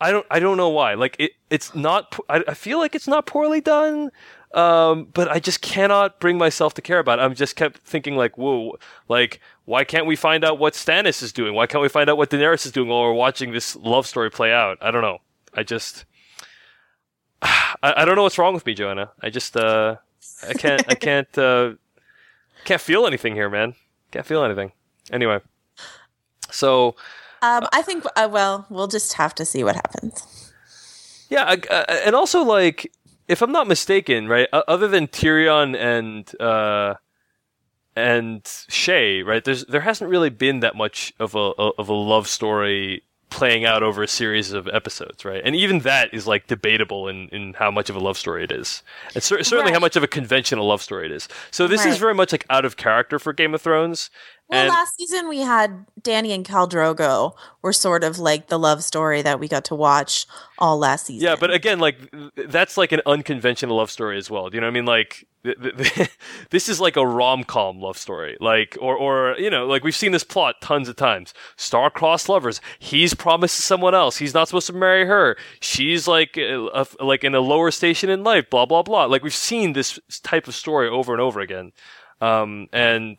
[0.00, 0.94] I don't I don't know why.
[0.94, 4.10] Like it it's not I, I feel like it's not poorly done.
[4.52, 7.22] Um, but I just cannot bring myself to care about it.
[7.22, 8.76] I'm just kept thinking like, whoa,
[9.08, 11.54] like why can't we find out what Stannis is doing?
[11.54, 14.30] Why can't we find out what Daenerys is doing while we're watching this love story
[14.30, 14.78] play out?
[14.80, 15.18] I don't know.
[15.52, 16.04] I just
[17.42, 19.10] I, I don't know what's wrong with me, Joanna.
[19.20, 19.96] I just uh
[20.42, 21.72] I can't I can't uh
[22.64, 23.74] can't feel anything here, man.
[24.10, 24.72] Can't feel anything.
[25.10, 25.40] Anyway.
[26.50, 26.96] So
[27.42, 30.52] um, I think uh, well, we'll just have to see what happens.
[31.28, 32.90] Yeah, uh, and also like
[33.28, 36.94] if I'm not mistaken, right, other than Tyrion and uh,
[37.96, 42.28] and Shae, right, there's there hasn't really been that much of a of a love
[42.28, 43.02] story
[43.34, 45.42] playing out over a series of episodes, right?
[45.44, 48.52] And even that is like debatable in, in how much of a love story it
[48.52, 49.74] is, and cer- certainly right.
[49.74, 51.28] how much of a conventional love story it is.
[51.50, 51.90] So this right.
[51.90, 54.08] is very much like out of character for Game of Thrones.
[54.48, 58.58] Well, and- last season we had Dany and Khal Drogo were sort of like the
[58.58, 60.26] love story that we got to watch
[60.58, 61.26] all last season.
[61.26, 61.96] Yeah, but again, like
[62.36, 64.50] that's like an unconventional love story as well.
[64.50, 64.84] Do you know what I mean?
[64.86, 65.26] Like
[66.50, 69.94] this is like a rom com love story, like or or you know, like we've
[69.94, 71.34] seen this plot tons of times.
[71.56, 72.60] Star-crossed lovers.
[72.78, 74.16] He's promised to someone else.
[74.16, 75.36] He's not supposed to marry her.
[75.60, 78.48] She's like a, a, like in a lower station in life.
[78.50, 79.04] Blah blah blah.
[79.04, 81.72] Like we've seen this type of story over and over again.
[82.20, 83.18] Um, and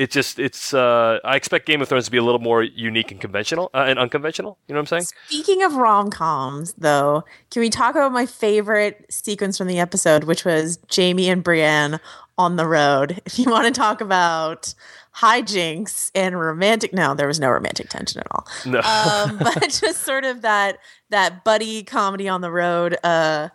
[0.00, 3.12] it just it's uh, I expect Game of Thrones to be a little more unique
[3.12, 4.56] and conventional uh, and unconventional.
[4.66, 5.14] You know what I'm saying?
[5.26, 10.24] Speaking of rom coms, though, can we talk about my favorite sequence from the episode,
[10.24, 12.00] which was Jaime and Brienne
[12.38, 13.20] on the road?
[13.26, 14.74] If you want to talk about
[15.16, 18.46] hijinks and romantic, no, there was no romantic tension at all.
[18.64, 20.78] No, um, but just sort of that
[21.10, 22.96] that buddy comedy on the road.
[23.04, 23.50] Uh,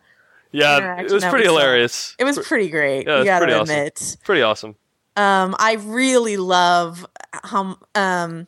[0.52, 2.16] yeah, it was pretty was hilarious.
[2.20, 3.08] it was pretty great.
[3.08, 4.20] Yeah, you gotta admit, awesome.
[4.24, 4.76] pretty awesome.
[5.16, 8.48] Um, I really love how um,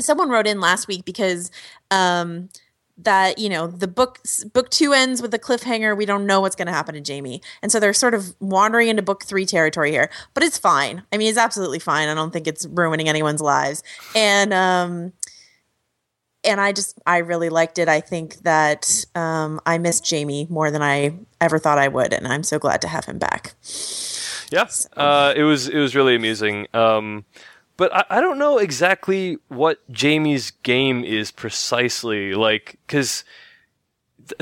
[0.00, 1.50] someone wrote in last week because
[1.90, 2.48] um,
[2.98, 4.20] that you know the book
[4.52, 5.96] book two ends with a cliffhanger.
[5.96, 8.88] We don't know what's going to happen to Jaime, and so they're sort of wandering
[8.88, 10.10] into book three territory here.
[10.34, 11.04] But it's fine.
[11.12, 12.08] I mean, it's absolutely fine.
[12.08, 13.82] I don't think it's ruining anyone's lives.
[14.16, 15.12] And um,
[16.44, 17.88] and I just I really liked it.
[17.88, 22.26] I think that um, I miss Jaime more than I ever thought I would, and
[22.26, 23.54] I'm so glad to have him back.
[24.50, 26.66] Yeah, uh, it was it was really amusing.
[26.72, 27.24] Um,
[27.76, 33.24] but I, I don't know exactly what Jaime's game is precisely like because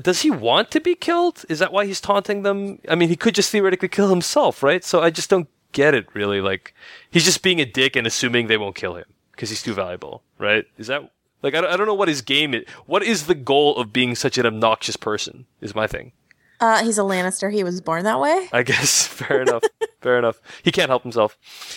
[0.02, 1.44] does he want to be killed?
[1.48, 2.80] Is that why he's taunting them?
[2.88, 4.84] I mean, he could just theoretically kill himself, right?
[4.84, 6.40] So I just don't get it really.
[6.40, 6.74] Like
[7.10, 10.22] he's just being a dick and assuming they won't kill him because he's too valuable,
[10.38, 10.64] right?
[10.78, 11.10] Is that
[11.42, 12.64] like I don't, I don't know what his game is.
[12.86, 15.46] What is the goal of being such an obnoxious person?
[15.60, 16.12] Is my thing.
[16.60, 17.52] Uh, he's a Lannister.
[17.52, 18.48] He was born that way.
[18.52, 19.06] I guess.
[19.06, 19.62] Fair enough.
[20.00, 20.40] Fair enough.
[20.62, 21.36] He can't help himself.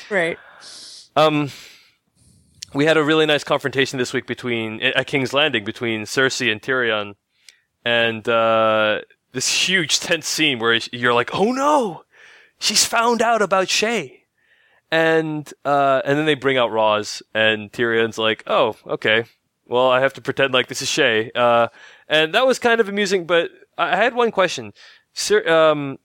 [0.10, 0.38] Right.
[1.15, 1.50] Um,
[2.74, 6.62] we had a really nice confrontation this week between at King's Landing between Cersei and
[6.62, 7.15] Tyrion,
[7.84, 12.04] and uh, this huge tense scene where you're like, "Oh no,
[12.60, 14.20] she's found out about Shae,"
[14.92, 19.26] and uh, and then they bring out Ros, and Tyrion's like, "Oh, okay,
[19.65, 21.70] well, I have to pretend like this is Shae," uh,
[22.08, 24.74] and that was kind of amusing, but I had one question.
[25.13, 25.98] Sir, um,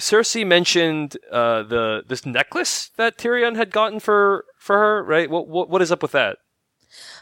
[0.00, 5.30] Cersei mentioned uh, the this necklace that Tyrion had gotten for for her, right?
[5.30, 6.38] What what, what is up with that?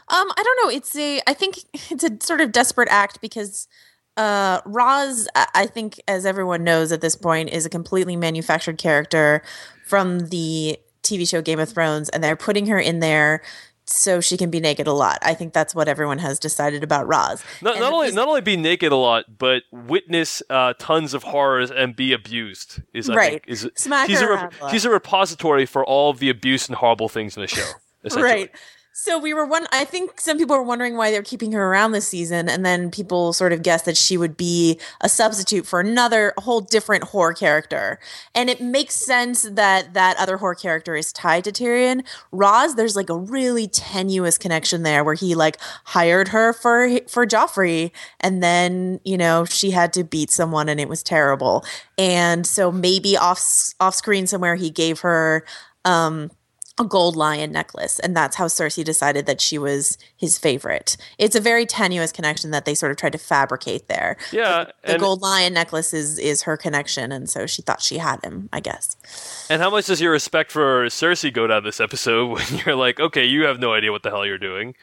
[0.09, 0.75] Um, I don't know.
[0.75, 3.67] It's a I think it's a sort of desperate act because
[4.15, 9.43] uh, Ros, I think, as everyone knows at this point, is a completely manufactured character
[9.85, 13.43] from the TV show Game of Thrones, and they're putting her in there
[13.89, 15.19] so she can be naked a lot.
[15.21, 17.43] I think that's what everyone has decided about Ros.
[17.61, 21.71] Not, not only not only be naked a lot, but witness uh, tons of horrors
[21.71, 22.81] and be abused.
[22.93, 23.31] Is right.
[23.31, 26.75] think, is Smack he's her a, a he's a repository for all the abuse and
[26.75, 27.69] horrible things in the show.
[28.15, 28.51] right.
[28.99, 29.67] So we were one.
[29.71, 32.89] I think some people were wondering why they're keeping her around this season, and then
[32.89, 37.03] people sort of guessed that she would be a substitute for another, a whole different
[37.03, 37.99] horror character.
[38.33, 42.07] And it makes sense that that other horror character is tied to Tyrion.
[42.31, 47.27] Ros, there's like a really tenuous connection there, where he like hired her for for
[47.27, 51.63] Joffrey, and then you know she had to beat someone, and it was terrible.
[51.99, 53.39] And so maybe off
[53.79, 55.45] off screen somewhere he gave her.
[55.85, 56.31] Um,
[56.79, 60.97] a gold lion necklace and that's how Cersei decided that she was his favorite.
[61.17, 64.17] It's a very tenuous connection that they sort of tried to fabricate there.
[64.31, 67.97] Yeah, the, the gold lion necklace is is her connection and so she thought she
[67.97, 69.47] had him, I guess.
[69.49, 72.99] And how much does your respect for Cersei go down this episode when you're like,
[72.99, 74.75] okay, you have no idea what the hell you're doing?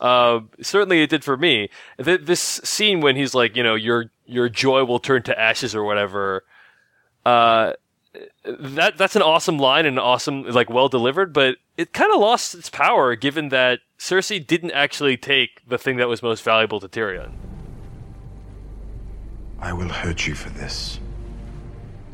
[0.00, 1.70] Uh, certainly, it did for me.
[1.96, 5.84] this scene when he's like, you know, your your joy will turn to ashes or
[5.84, 6.44] whatever.
[7.24, 7.74] Uh,
[8.44, 12.54] that that's an awesome line and awesome like well delivered, but it kind of lost
[12.54, 16.88] its power given that Cersei didn't actually take the thing that was most valuable to
[16.88, 17.32] Tyrion.
[19.58, 20.98] I will hurt you for this.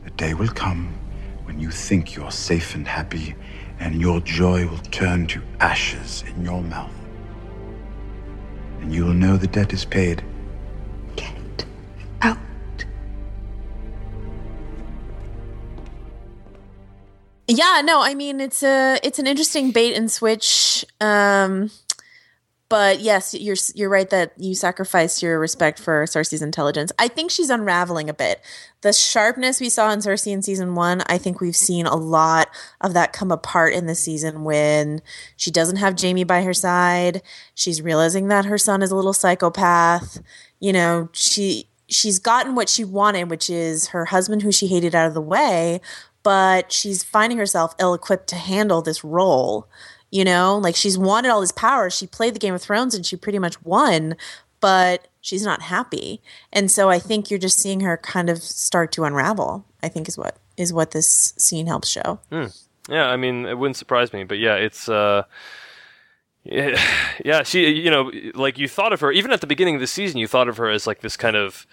[0.05, 0.95] The day will come
[1.45, 3.35] when you think you're safe and happy,
[3.81, 6.93] and your joy will turn to ashes in your mouth.
[8.81, 10.23] And you will know the debt is paid.
[11.17, 11.65] Get
[12.21, 12.39] out.
[17.49, 20.85] Yeah, no, I mean it's a it's an interesting bait and switch.
[21.01, 21.71] Um
[22.69, 26.93] but yes, you're you're right that you sacrifice your respect for Cersei's intelligence.
[26.99, 28.43] I think she's unraveling a bit.
[28.83, 32.49] The sharpness we saw in Cersei in season one, I think we've seen a lot
[32.83, 35.01] of that come apart in the season when
[35.37, 37.23] she doesn't have Jaime by her side.
[37.55, 40.21] She's realizing that her son is a little psychopath.
[40.61, 44.95] You know, she she's gotten what she wanted, which is her husband who she hated
[44.95, 45.81] out of the way,
[46.23, 49.69] but she's finding herself ill equipped to handle this role.
[50.11, 51.91] You know, like she's wanted all this power.
[51.91, 54.17] She played the Game of Thrones and she pretty much won,
[54.61, 56.23] but she's not happy.
[56.53, 59.65] And so I think you're just seeing her kind of start to unravel.
[59.83, 62.21] I think is what is what this scene helps show.
[62.33, 62.59] Mm.
[62.89, 65.25] Yeah, I mean, it wouldn't surprise me, but yeah, it's uh
[66.45, 66.83] yeah,
[67.25, 69.87] yeah, she you know, like you thought of her even at the beginning of the
[69.87, 71.67] season, you thought of her as like this kind of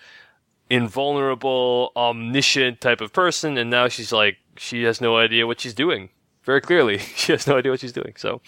[0.70, 5.74] invulnerable, omniscient type of person, and now she's like she has no idea what she's
[5.74, 6.10] doing
[6.46, 6.98] very clearly.
[7.16, 8.14] she has no idea what she's doing.
[8.16, 8.42] So,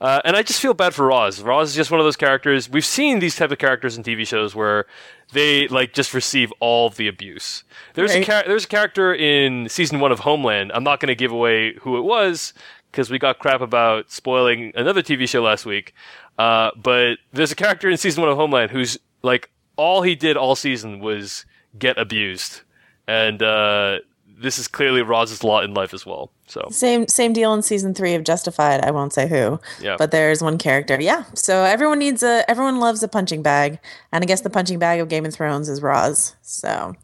[0.00, 1.40] uh, and I just feel bad for Ros.
[1.40, 2.70] Ros is just one of those characters.
[2.70, 4.86] We've seen these type of characters in TV shows where
[5.32, 7.64] they like just receive all the abuse.
[7.94, 8.22] There's right.
[8.22, 10.72] a char- there's a character in season one of Homeland.
[10.72, 12.54] I'm not going to give away who it was
[12.90, 15.92] because we got crap about spoiling another TV show last week.
[16.38, 20.36] Uh, but there's a character in season one of Homeland who's like all he did
[20.36, 21.44] all season was
[21.78, 22.62] get abused,
[23.06, 23.98] and uh,
[24.38, 26.30] this is clearly Ros's lot in life as well.
[26.46, 28.84] So same same deal in season three of Justified.
[28.84, 29.60] I won't say who.
[29.80, 29.96] Yeah.
[29.98, 30.98] But there's one character.
[31.00, 31.24] Yeah.
[31.34, 33.78] So everyone needs a everyone loves a punching bag,
[34.12, 36.36] and I guess the punching bag of Game of Thrones is Ros.
[36.42, 36.94] So.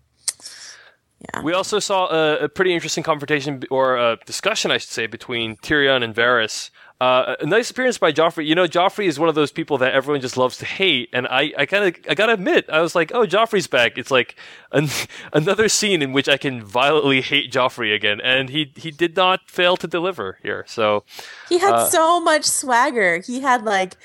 [1.34, 1.42] Yeah.
[1.42, 5.56] We also saw a, a pretty interesting confrontation or a discussion, I should say, between
[5.58, 6.70] Tyrion and Varys
[7.02, 8.46] uh, a nice appearance by Joffrey.
[8.46, 11.26] You know, Joffrey is one of those people that everyone just loves to hate, and
[11.26, 13.98] I, I kind of, I gotta admit, I was like, oh, Joffrey's back.
[13.98, 14.36] It's like
[14.72, 14.86] an,
[15.32, 19.50] another scene in which I can violently hate Joffrey again, and he, he did not
[19.50, 20.64] fail to deliver here.
[20.68, 21.02] So
[21.48, 23.18] he had uh, so much swagger.
[23.18, 23.96] He had like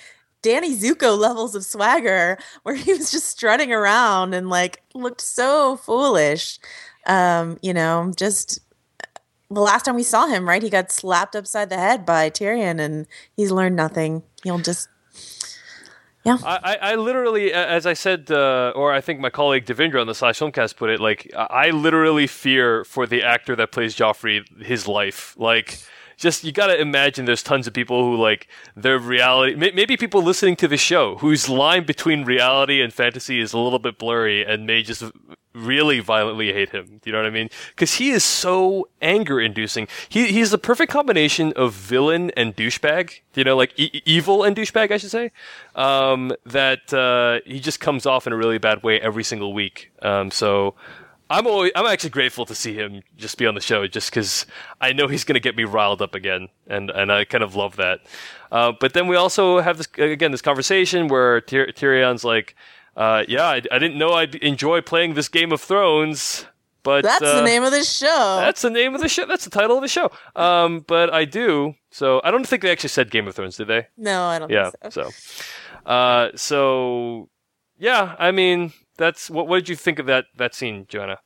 [0.41, 5.77] Danny Zuko levels of swagger, where he was just strutting around and like looked so
[5.77, 6.57] foolish.
[7.05, 8.60] Um, you know, just
[9.49, 12.79] the last time we saw him, right, he got slapped upside the head by Tyrion,
[12.79, 14.23] and he's learned nothing.
[14.43, 14.89] He'll just,
[16.23, 16.38] yeah.
[16.43, 20.15] I, I literally, as I said, uh, or I think my colleague Devindra on the
[20.15, 24.88] Slash Filmcast put it, like I literally fear for the actor that plays Joffrey his
[24.88, 25.79] life, like
[26.17, 30.21] just you got to imagine there's tons of people who like their reality maybe people
[30.21, 34.43] listening to the show whose line between reality and fantasy is a little bit blurry
[34.43, 35.03] and may just
[35.57, 36.85] really violently hate him.
[36.85, 37.49] Do you know what I mean?
[37.69, 39.87] Because he is so anger inducing.
[40.09, 43.21] He he's the perfect combination of villain and douchebag.
[43.33, 45.31] You know, like e- evil and douchebag, I should say.
[45.75, 49.91] Um, that uh, he just comes off in a really bad way every single week.
[50.01, 50.75] Um, so.
[51.29, 54.45] I'm always, I'm actually grateful to see him just be on the show, just because
[54.79, 57.53] I know he's going to get me riled up again, and and I kind of
[57.53, 57.99] love that.
[58.49, 62.55] Uh, but then we also have this again this conversation where Tyr- Tyrion's like,
[62.97, 66.47] uh, yeah, I, I, didn't know I'd enjoy playing this Game of Thrones.
[66.81, 68.38] But that's uh, the name of the show.
[68.39, 69.25] That's the name of the show.
[69.25, 70.10] That's the title of the show.
[70.36, 71.75] Um, but I do.
[71.91, 73.88] So I don't think they actually said Game of Thrones, did they?
[73.97, 74.49] No, I don't.
[74.49, 74.71] Yeah.
[74.89, 75.10] so.
[75.10, 75.12] So,
[75.86, 77.29] uh, so
[77.77, 78.15] yeah.
[78.17, 79.47] I mean, that's what.
[79.47, 81.19] What did you think of that that scene, Joanna?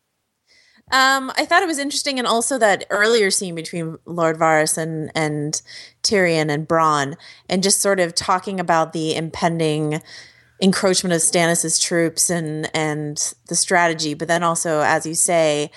[0.92, 5.12] Um, I thought it was interesting, and also that earlier scene between Lord Varys and
[5.16, 5.62] and
[6.04, 7.16] Tyrion and Bronn,
[7.48, 10.02] and just sort of talking about the impending
[10.62, 15.72] encroachment of Stannis's troops and and the strategy, but then also, as you say,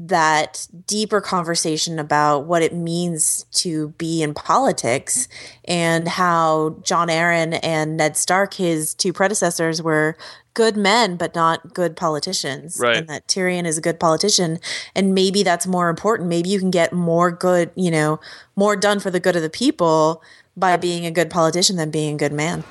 [0.00, 5.28] that deeper conversation about what it means to be in politics
[5.64, 10.16] and how Jon Arryn and Ned Stark, his two predecessors, were
[10.54, 12.78] good men but not good politicians.
[12.80, 12.96] Right.
[12.96, 14.60] And that Tyrion is a good politician.
[14.94, 16.28] And maybe that's more important.
[16.28, 18.20] Maybe you can get more good, you know,
[18.54, 20.22] more done for the good of the people
[20.58, 22.64] by being a good politician than being a good man.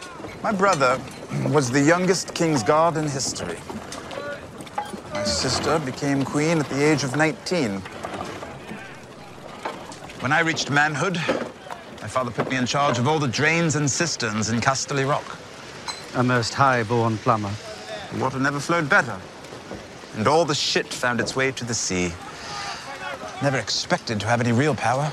[0.44, 1.02] My brother
[1.50, 3.58] was the youngest King's Guard in history.
[5.14, 7.82] My sister became queen at the age of 19.
[10.20, 11.18] When I reached manhood,
[12.02, 15.38] my father put me in charge of all the drains and cisterns in Casterly Rock.
[16.16, 17.52] A most high-born plumber.
[18.14, 19.20] The water never flowed better.
[20.16, 22.14] And all the shit found its way to the sea.
[23.42, 25.12] Never expected to have any real power.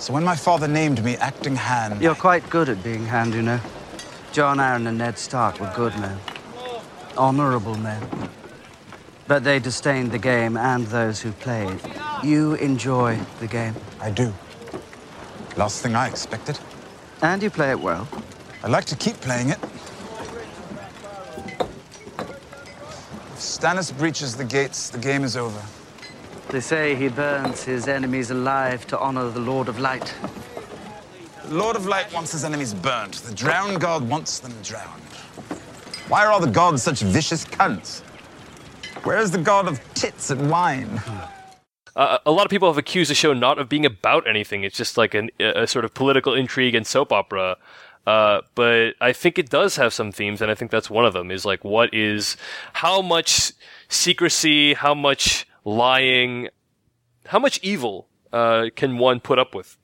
[0.00, 2.00] So when my father named me acting hand...
[2.00, 3.60] You're quite good at being hand, you know.
[4.32, 6.18] Jon Arryn and Ned Stark were good men.
[7.18, 8.02] Honorable men.
[9.28, 11.78] But they disdained the game and those who played.
[12.24, 13.74] You enjoy the game.
[14.00, 14.32] I do.
[15.58, 16.58] Last thing I expected.
[17.20, 18.08] And you play it well.
[18.64, 19.58] I like to keep playing it.
[23.32, 25.62] If Stannis breaches the gates, the game is over.
[26.50, 30.12] They say he burns his enemies alive to honor the Lord of Light.
[31.46, 33.14] The Lord of Light wants his enemies burnt.
[33.22, 35.00] The Drowned God wants them drowned.
[36.08, 38.00] Why are all the gods such vicious cunts?
[39.04, 41.00] Where is the god of tits and wine?
[41.94, 44.64] Uh, a lot of people have accused the show not of being about anything.
[44.64, 47.58] It's just like an, a sort of political intrigue and soap opera.
[48.06, 51.12] Uh, but I think it does have some themes, and I think that's one of
[51.12, 51.30] them.
[51.30, 52.36] Is like what is
[52.72, 53.52] how much
[53.88, 56.48] secrecy, how much lying,
[57.26, 59.76] how much evil uh, can one put up with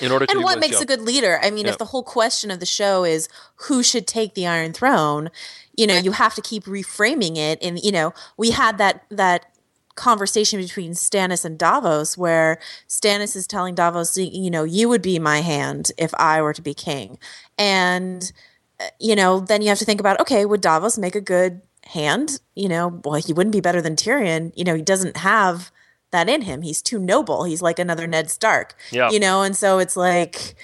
[0.00, 0.82] in order to and what makes job?
[0.82, 1.72] a good leader i mean Yeah.
[1.72, 3.26] if the whole question of the show is
[3.68, 5.30] who should take the iron throne
[5.78, 9.46] you know you have to keep reframing it and you know we had that that
[9.94, 15.18] conversation between Stannis and Davos where Stannis is telling Davos you know you would be
[15.18, 17.18] my hand if I were to be king
[17.56, 18.30] and
[18.78, 21.62] uh, you know then you have to think about okay would Davos make a good
[21.92, 24.52] hand you know well he wouldn't be better than Tyrion.
[24.54, 25.70] You know he doesn't have
[26.10, 26.62] that in him.
[26.62, 27.44] He's too noble.
[27.44, 29.10] He's like another Ned Stark Yeah.
[29.10, 29.42] you know?
[29.42, 30.54] And so it's like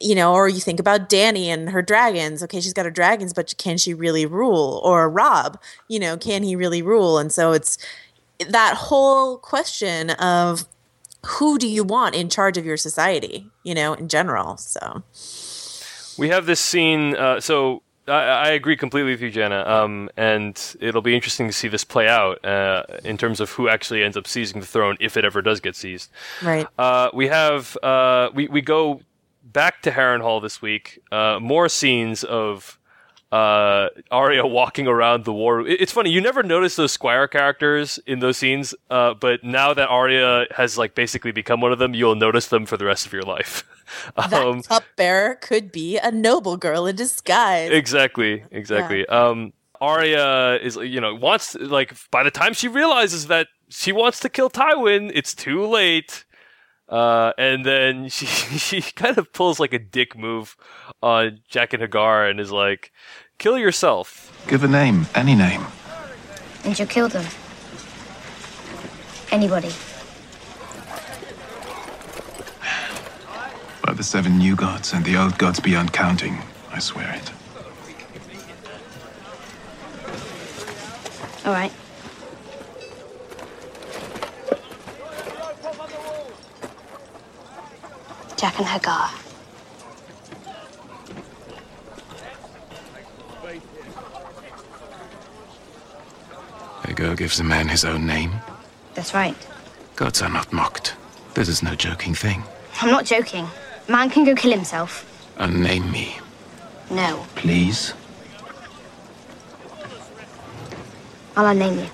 [0.00, 2.42] you know or you think about Dany and her dragons.
[2.42, 4.80] Okay she's got her dragons but can she really rule?
[4.84, 5.58] Or Robb
[5.88, 7.18] you know can he really rule?
[7.18, 7.78] And so it's
[8.48, 10.66] that whole question of
[11.26, 14.56] who do you want in charge of your society you know in general?
[14.58, 15.02] So
[16.18, 17.16] We have this scene.
[17.16, 19.64] Uh, so I, I agree completely with you, Jenna.
[19.66, 23.68] Um, and it'll be interesting to see this play out uh, in terms of who
[23.68, 26.10] actually ends up seizing the throne, if it ever does get seized.
[26.42, 29.00] right Uh, we have uh, we we go
[29.42, 31.00] back to Harrenhal this week.
[31.12, 32.78] Uh, more scenes of
[33.34, 35.66] uh, Arya walking around the war.
[35.66, 39.74] It- It's funny you never notice those Squire characters in those scenes, uh, but now
[39.74, 43.06] that Arya has like basically become one of them, you'll notice them for the rest
[43.06, 43.64] of your life.
[44.16, 49.04] that um, cupbearer could be a noble girl in disguise exactly, exactly.
[49.06, 54.20] Um, Arya is you know wants like by the time she realizes that she wants
[54.20, 56.24] to kill Tywin, it's too late.
[56.88, 60.56] Uh, and then she she kind of pulls like a dick move
[61.02, 62.92] on Jaqen H'ghar and is like,
[63.38, 65.66] "Kill yourself." Give a name, any name.
[66.64, 67.26] And you kill them.
[69.30, 69.72] Anybody.
[73.82, 77.30] By the seven new gods and the old gods beyond counting, I swear it.
[81.46, 81.72] All right.
[88.36, 89.23] Jaqen H'ghar.
[96.86, 98.32] Hagar gives a man his own name.
[98.94, 99.36] That's right.
[99.96, 100.94] Gods are not mocked.
[101.34, 102.42] This is no joking thing.
[102.80, 103.46] I'm not joking.
[103.88, 105.10] Man can go kill himself.
[105.38, 106.16] Unname me,
[106.90, 107.24] No.
[107.34, 107.92] please.
[111.36, 111.88] I'll unname you.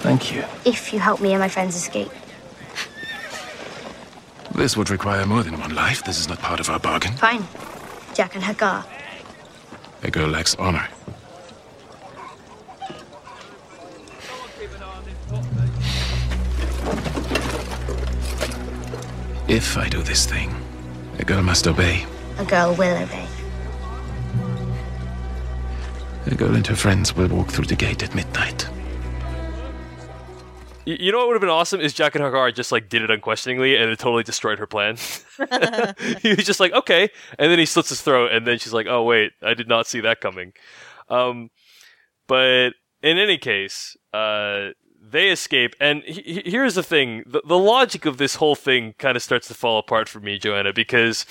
[0.00, 0.44] Thank you.
[0.64, 2.10] If you help me and my friends escape.
[4.54, 6.02] This would require more than one life.
[6.04, 7.12] This is not part of our bargain.
[7.12, 7.42] Fine.
[8.14, 8.84] Jaqen H'ghar.
[10.02, 10.88] A girl lacks honor.
[19.48, 20.54] If I do this thing,
[21.18, 22.06] a girl must obey.
[22.38, 23.26] A girl will obey.
[26.26, 28.68] A girl and her friends will walk through the gate at midnight.
[30.86, 33.10] Y- You know what would have been awesome is Jaqen H'ghar just like did it
[33.10, 34.96] unquestioningly and it totally destroyed her plan.
[36.22, 38.86] he was just like, okay, and then he slits his throat, and then she's like,
[38.86, 40.52] oh wait, I did not see that coming.
[41.08, 41.50] Um,
[42.26, 42.70] but
[43.02, 44.68] in any case, uh,
[45.12, 48.94] they escape, and he- he- here's the thing: the, the logic of this whole thing
[48.98, 51.24] kind of starts to fall apart for me, Joanna, because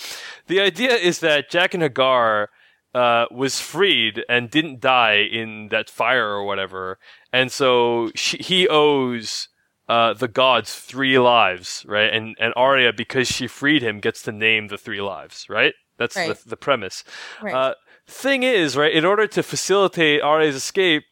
[0.47, 2.47] the idea is that Jaqen H'ghar
[2.95, 6.97] uh, was freed and didn't die in that fire or whatever,
[7.33, 9.47] and so she, he owes
[9.89, 12.13] uh, the gods three lives, right?
[12.13, 15.73] And and Arya, because she freed him, gets to name the three lives, right?
[15.97, 16.35] That's Right.
[16.35, 17.03] the, the premise.
[17.41, 17.53] Right.
[17.53, 17.73] Uh,
[18.07, 18.91] thing is, right?
[18.91, 21.03] In order to facilitate Arya's escape,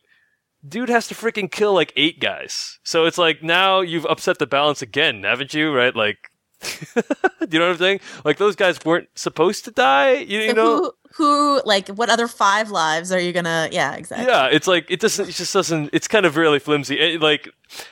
[0.68, 2.80] dude has to freaking kill like eight guys.
[2.84, 5.74] So it's like now you've upset the balance again, haven't you?
[5.74, 5.96] Right?
[5.96, 6.18] Like,
[6.62, 7.04] do
[7.52, 8.00] you know what I'm saying?
[8.26, 10.14] Like those guys weren't supposed to die.
[10.14, 10.78] You, you know?
[10.78, 13.70] who who like what other five lives are you gonna?
[13.72, 14.28] Yeah, exactly.
[14.28, 15.30] Yeah, it's like it doesn't.
[15.30, 15.90] It just doesn't.
[15.92, 17.00] It's kind of really flimsy.
[17.00, 17.50] It, like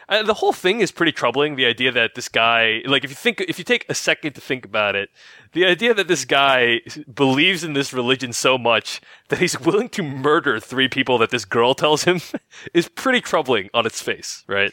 [0.09, 1.55] uh, the whole thing is pretty troubling.
[1.55, 4.41] The idea that this guy, like, if you think, if you take a second to
[4.41, 5.09] think about it,
[5.53, 6.81] the idea that this guy
[7.13, 11.45] believes in this religion so much that he's willing to murder three people that this
[11.45, 12.21] girl tells him
[12.73, 14.71] is pretty troubling on its face, right?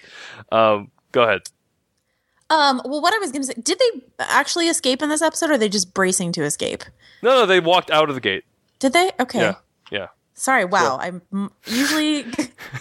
[0.53, 1.43] Um, go ahead.
[2.51, 5.55] Um, well, what I was gonna say, did they actually escape in this episode, or
[5.55, 6.85] are they just bracing to escape?
[7.23, 8.45] No, no, they walked out of the gate.
[8.79, 9.11] Did they?
[9.19, 9.39] Okay.
[9.41, 9.55] Yeah,
[9.91, 10.07] yeah.
[10.37, 10.65] Sorry.
[10.65, 10.99] Wow.
[11.01, 11.23] I'm
[11.65, 12.23] usually,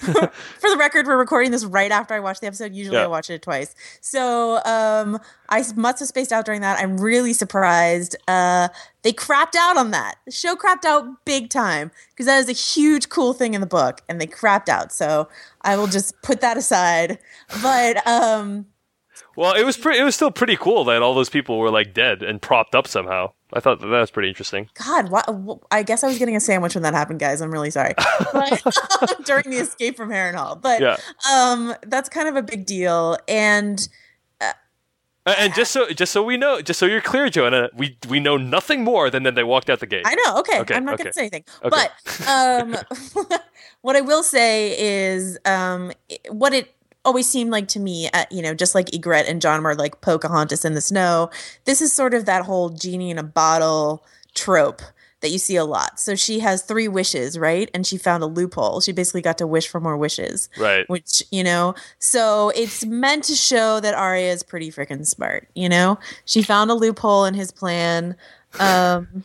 [0.02, 2.74] for the record, we're recording this right after I watch the episode.
[2.74, 3.04] Usually, Yeah.
[3.04, 3.76] I watch it twice.
[4.02, 6.80] So, um, I must have spaced out during that.
[6.80, 8.16] I'm really surprised.
[8.28, 8.70] Uh,
[9.04, 10.16] they crapped out on that.
[10.26, 13.68] The show crapped out big time because that is a huge, cool thing in the
[13.68, 14.92] book, and they crapped out.
[14.92, 15.30] So,
[15.62, 17.20] I will just put that aside.
[17.62, 18.66] But, um,
[19.36, 20.00] Well, it was pretty.
[20.00, 22.88] It was still pretty cool that all those people were like dead and propped up
[22.88, 23.32] somehow.
[23.54, 24.70] I thought that, that was pretty interesting.
[24.74, 25.28] God, what,
[25.72, 27.40] I guess I was getting a sandwich when that happened, guys.
[27.42, 27.94] I'm really sorry.
[28.32, 28.62] But,
[29.26, 30.60] during the escape from Harrenhal.
[30.62, 30.98] But Yeah.
[31.32, 33.18] um, that's kind of a big deal.
[33.28, 33.88] And
[35.26, 38.20] A- And just so just so we know, just so you're clear, Joanna, we we
[38.20, 40.04] know nothing more than that they walked out the gate.
[40.06, 41.04] I know, okay, Okay, I'm not okay.
[41.04, 41.46] going to say anything.
[41.64, 41.70] Okay.
[41.70, 42.76] But um,
[43.82, 45.92] what I will say is um,
[46.30, 46.73] what it
[47.06, 50.02] always seemed like to me, uh, you know, just like Ygritte and Jon were like
[50.02, 51.30] Pocahontas in the snow,
[51.66, 54.82] this is sort of that whole genie in a bottle trope
[55.22, 56.00] that you see a lot.
[56.00, 57.70] So she has three wishes, right?
[57.74, 58.82] And she found a loophole.
[58.82, 60.50] She basically got to wish for more wishes.
[60.58, 60.88] Right.
[60.90, 65.70] Which, you know, so it's meant to show that Arya is pretty freaking smart, you
[65.70, 65.98] know?
[66.26, 68.16] She found a loophole in his plan.
[68.60, 69.24] Um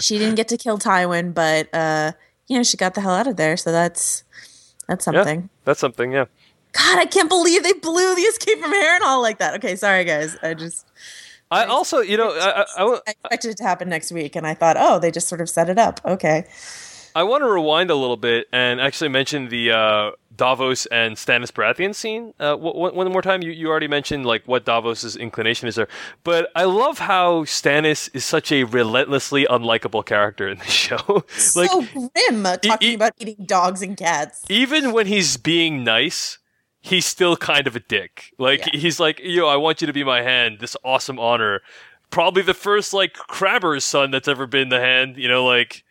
[0.00, 2.12] she didn't get to kill Tywin, but uh,
[2.48, 4.24] you know, she got the hell out of there, so that's
[4.88, 5.48] that's Yeah, something.
[5.64, 6.12] that's something.
[6.12, 6.24] Yeah.
[6.72, 9.54] God, I can't believe they blew the escape from Harrenhal like that.
[9.56, 10.36] Okay, sorry guys.
[10.42, 10.86] I just
[11.50, 14.46] I also, you know, I, I, I, I expected it to happen next week and
[14.46, 16.00] I thought, oh, they just sort of set it up.
[16.04, 16.46] Okay.
[17.14, 21.52] I want to rewind a little bit and actually mention the uh, Davos and Stannis
[21.52, 22.32] Baratheon scene.
[22.40, 25.88] Uh, one one more time, you, you already mentioned like what Davos's inclination is there,
[26.24, 30.96] but I love how Stannis is such a relentlessly unlikable character in the show.
[31.54, 34.42] like so grim uh, talking e- about eating dogs and cats.
[34.48, 36.38] even when he's being nice,
[36.82, 38.32] he's still kind of a dick.
[38.38, 38.78] Like Yeah.
[38.80, 40.58] he's like, "Yo, I want you to be my hand.
[40.60, 41.62] This awesome honor."
[42.10, 45.16] Probably the first like crabber's son that's ever been the hand.
[45.16, 45.82] You know, like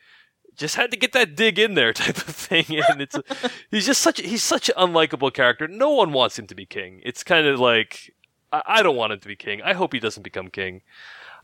[0.56, 2.66] just had to get that dig in there type of thing.
[2.90, 3.16] And it's
[3.72, 5.68] he's just such he's such an unlikable character.
[5.68, 7.02] No one wants him to be king.
[7.04, 8.14] It's kind of like
[8.54, 9.62] I, I don't want him to be king.
[9.64, 10.82] I hope he doesn't become king.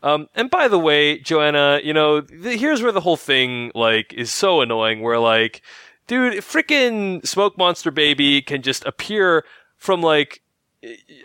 [0.00, 4.12] Um, and by the way, Joanna, you know, th- here's where the whole thing like
[4.12, 5.00] is so annoying.
[5.02, 5.60] Where like,
[6.08, 9.44] dude, freaking smoke monster baby can just appear
[9.76, 10.42] from like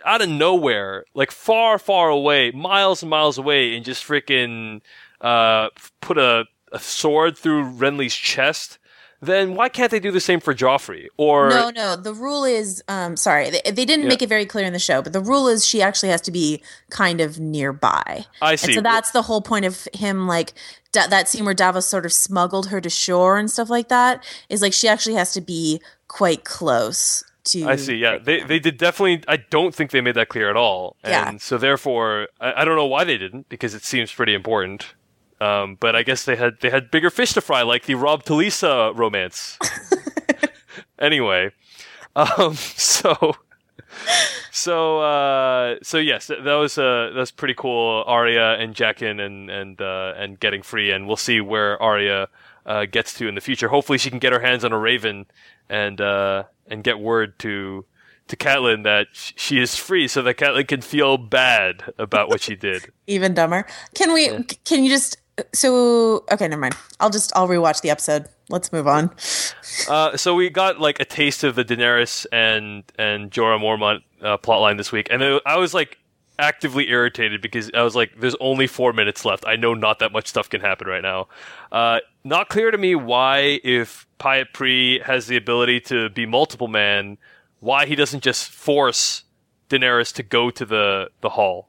[0.04, 4.80] out of nowhere, like far, far away, miles and miles away, and just freaking
[5.20, 5.68] uh,
[6.00, 8.78] put a, a sword through Renly's chest.
[9.22, 11.06] Then why can't they do the same for Joffrey?
[11.16, 11.96] Or No, no.
[11.96, 14.08] The rule is, um, sorry, they, they didn't Yeah.
[14.08, 16.30] make it very clear in the show, but the rule is she actually has to
[16.30, 16.60] be
[16.90, 18.26] kind of nearby.
[18.42, 18.66] I see.
[18.66, 20.52] And so that's the whole point of him, like
[20.94, 24.24] da- that scene where Davos sort of smuggled her to shore and stuff like that.
[24.48, 27.68] Is like she actually has to be quite close to.
[27.68, 27.96] I see.
[27.96, 29.22] Yeah, they they did definitely.
[29.28, 30.96] I don't think they made that clear at all.
[31.04, 31.28] Yeah.
[31.28, 34.94] And so therefore, I, I don't know why they didn't because it seems pretty important.
[35.40, 38.24] Um, but I guess they had they had bigger fish to fry, like the Robb
[38.24, 39.58] Talisa romance.
[40.98, 41.50] anyway,
[42.16, 43.34] um, so
[44.64, 48.02] so uh, so yes, that, was uh, that was pretty cool.
[48.06, 52.28] Arya and Jaqen and and uh, and getting free, and we'll see where Arya
[52.66, 53.68] uh, gets to in the future.
[53.68, 55.26] Hopefully, she can get her hands on a raven
[55.68, 57.84] and uh, and get word to
[58.28, 62.40] to Catelyn that sh- she is free, so that Catelyn can feel bad about what
[62.40, 62.90] she did.
[63.06, 63.66] even dumber.
[63.94, 64.28] Can we?
[64.28, 65.18] c- Can you just?
[65.52, 66.76] So okay, never mind.
[67.00, 68.26] I'll just I'll rewatch the episode.
[68.50, 69.10] Let's move on.
[69.88, 74.38] Uh, so we got like a taste of the Daenerys and and Jorah Mormont uh,
[74.38, 75.98] plotline this week, and it, I was like
[76.38, 79.44] actively irritated because I was like, "There's only four minutes left.
[79.46, 81.28] I know not that much stuff can happen right now."
[81.70, 86.68] Uh, not clear to me why, if Pyat Pree has the ability to be multiple
[86.68, 87.18] man,
[87.60, 89.24] why he doesn't just force
[89.68, 91.68] Daenerys to go to the the hall.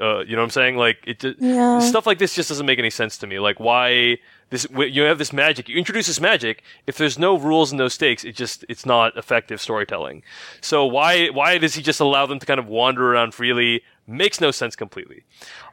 [0.00, 0.76] Uh, you know what I'm saying?
[0.76, 1.78] Like it, Yeah.
[1.80, 3.38] stuff like this just doesn't make any sense to me.
[3.38, 4.18] Like why
[4.50, 4.66] this?
[4.72, 5.68] You have this magic.
[5.68, 6.62] You introduce this magic.
[6.86, 10.22] If there's no rules and no stakes, it just it's not effective storytelling.
[10.60, 13.82] So why why does he just allow them to kind of wander around freely?
[14.06, 15.24] Makes no sense completely.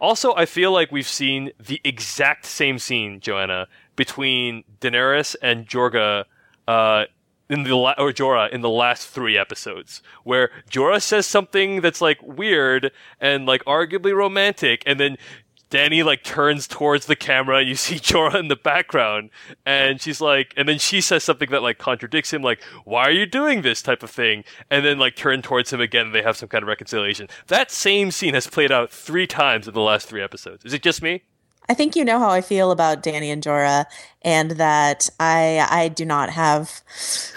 [0.02, 6.26] Also, I feel like we've seen the exact same scene, Joanna, between Daenerys and Jorga.
[6.68, 7.06] Uh,
[7.50, 12.02] in the la- or Jorah in the last three episodes, where Jorah says something that's
[12.02, 15.18] like weird and like arguably romantic, and then
[15.72, 19.30] Dany like turns towards the camera and you see Jorah in the background
[19.66, 23.12] and she's like and then she says something that like contradicts him like why are
[23.12, 26.22] you doing this type of thing and then like turn towards him again and they
[26.22, 27.28] have some kind of reconciliation.
[27.48, 30.66] That same scene has played out 3 times in the last 3 episodes.
[30.66, 31.24] Is it just me?
[31.70, 33.86] I think you know how I feel about Dany and Jorah,
[34.22, 36.82] and that I I do not have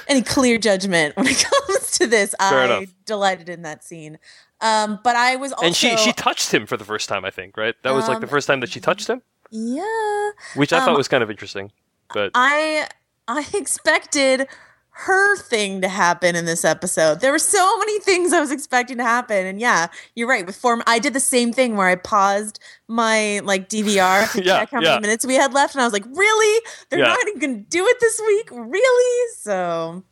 [0.09, 2.35] any clear judgment when it comes to this.
[2.41, 2.95] Fair I enough.
[3.07, 4.19] delighted in that scene,
[4.61, 7.31] um, but I was also and she she touched him for the first time, I
[7.31, 7.75] think, right?
[7.83, 10.31] That was like the Um, first time that she touched him, yeah.
[10.55, 11.73] which I um, thought was kind of interesting.
[12.13, 12.89] But I
[13.27, 14.47] I expected
[15.03, 17.21] her thing to happen in this episode.
[17.21, 19.87] There were so many things I was expecting to happen, and yeah,
[20.17, 20.45] you're right.
[20.45, 24.59] With form, I did the same thing where I paused my like DVR to Yeah,
[24.59, 24.91] check how yeah.
[24.91, 26.65] many minutes we had left, and I was like, "Really?
[26.91, 27.07] They're Yeah.
[27.07, 28.49] not even going to do it this week?
[28.51, 30.03] Really?" So,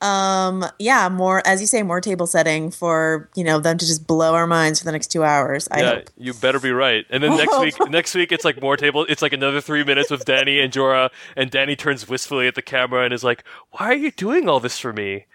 [0.00, 4.06] um, yeah, more as you say, more table setting for you know them to just
[4.06, 5.68] blow our minds for the next two hours.
[5.70, 6.10] I yeah, hope.
[6.16, 7.04] you better be right.
[7.10, 9.04] And then next week, next week it's like more table.
[9.08, 12.62] It's like another three minutes with Dany and Jorah, and Dany turns wistfully at the
[12.62, 15.26] camera and is like, "Why are you doing all this for me?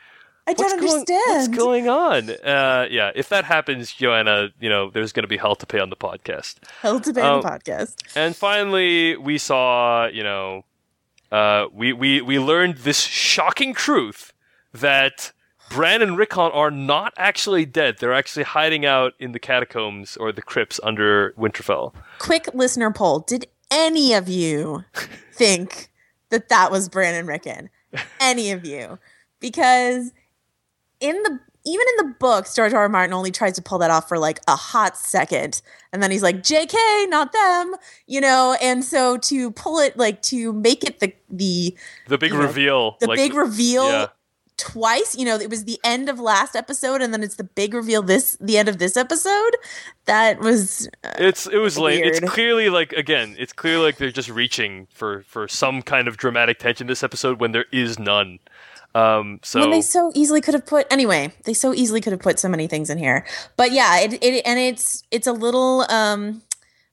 [0.47, 1.21] I don't What's going, understand.
[1.27, 5.37] what's going on?" Uh, yeah, if that happens, Joanna, you know, there's going to be
[5.37, 6.55] hell to pay on the podcast.
[6.81, 7.95] Hell to pay Um, on the podcast.
[8.15, 10.63] And finally, we saw, you know,
[11.31, 14.33] uh, we, we, we learned this shocking truth
[14.79, 15.31] that
[15.71, 17.97] Bran and Rickon are not actually dead.
[17.99, 21.93] They're actually hiding out in the catacombs or the crypts under Winterfell.
[22.19, 23.19] quick listener poll.
[23.19, 24.83] Did any of you
[25.33, 25.89] think
[26.29, 27.69] that that was Brandon and Rickon?
[28.19, 28.99] Any of you?
[29.39, 30.11] Because
[30.99, 32.81] in the even in the books, George R.
[32.81, 32.89] R.
[32.89, 36.21] Martin only tries to pull that off for like a hot second, and then he's
[36.21, 36.77] like, "J.K.,
[37.09, 37.73] not them,"
[38.05, 38.55] you know.
[38.61, 41.75] And so to pull it, like to make it the the
[42.07, 42.97] The big You know, reveal.
[42.99, 44.07] the like- big reveal yeah.
[44.57, 47.73] Twice, you know, it was the end of last episode, and then it's the big
[47.73, 49.51] reveal this the end of this episode.
[50.05, 52.03] That was uh, It's it was lame.
[52.03, 56.17] It's clearly like again, it's clearly like they're just reaching for for some kind of
[56.17, 58.39] dramatic tension this episode when there is none.
[58.93, 62.21] Um, so when they so easily could have put anyway they so easily could have
[62.21, 63.25] put so many things in here
[63.57, 66.41] but yeah it, it and it's it's a little um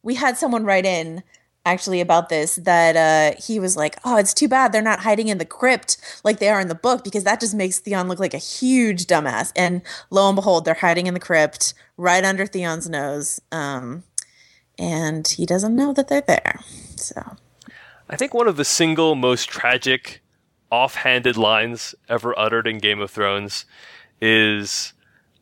[0.02, 1.22] we had someone write in
[1.64, 5.28] actually about this that uh he was like oh it's too bad they're not hiding
[5.28, 8.18] in the crypt like they are in the book because that just makes theon look
[8.18, 9.52] like a huge dumbass.
[9.54, 14.02] And lo and behold they're hiding in the crypt right under theon's nose um
[14.78, 16.60] and he doesn't know that they're there.
[16.96, 17.36] So.
[18.08, 20.22] I think one of the single most tragic
[20.70, 23.64] offhanded lines ever uttered in Game of Thrones
[24.20, 24.92] is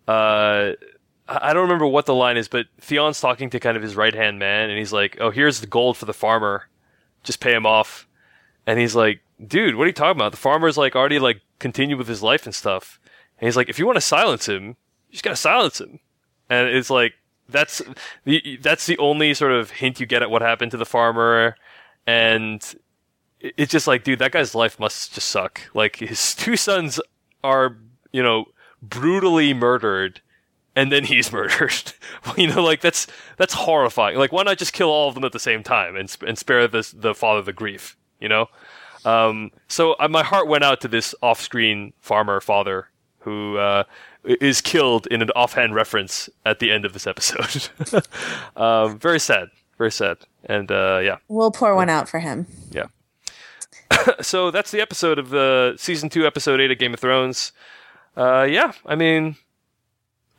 [0.09, 0.73] uh
[1.31, 4.15] I don't remember what the line is, but Theon's talking to kind of his right
[4.15, 6.69] hand man, and he's like, "Oh, here's the gold for the farmer.
[7.23, 8.07] Just pay him off."
[8.67, 10.33] And he's like, "Dude, what are you talking about?
[10.33, 12.99] The farmer's like already like continued with his life and stuff."
[13.39, 14.69] And he's like, "If you want to silence him,
[15.09, 16.01] you just gotta silence him."
[16.49, 17.15] And it's like
[17.49, 17.81] that's
[18.25, 21.57] the that's the only sort of hint you get at what happened to the farmer,
[22.07, 22.75] and
[23.41, 25.61] it's just like, dude, that guy's life must just suck.
[25.75, 27.01] Like his two sons
[27.43, 27.77] are,
[28.13, 28.47] you know,
[28.83, 30.21] brutally murdered,
[30.81, 31.93] and then he's murdered.
[32.37, 33.07] you know, like that's
[33.37, 34.17] that's horrifying.
[34.17, 36.67] Like, why not just kill all of them at the same time and and spare
[36.67, 37.97] this the father the grief?
[38.19, 38.47] You know.
[39.05, 42.89] Um, so uh, my heart went out to this off-screen farmer father
[43.21, 43.85] who uh,
[44.25, 47.71] is killed in an offhand reference at the end of this episode.
[48.57, 51.17] um, very sad, very sad, and uh, yeah.
[51.29, 52.87] we'll pour one out for him Yeah.
[54.21, 57.53] so that's the episode of the season two, episode eight of Game of Thrones.
[58.19, 59.37] Uh, yeah, I mean,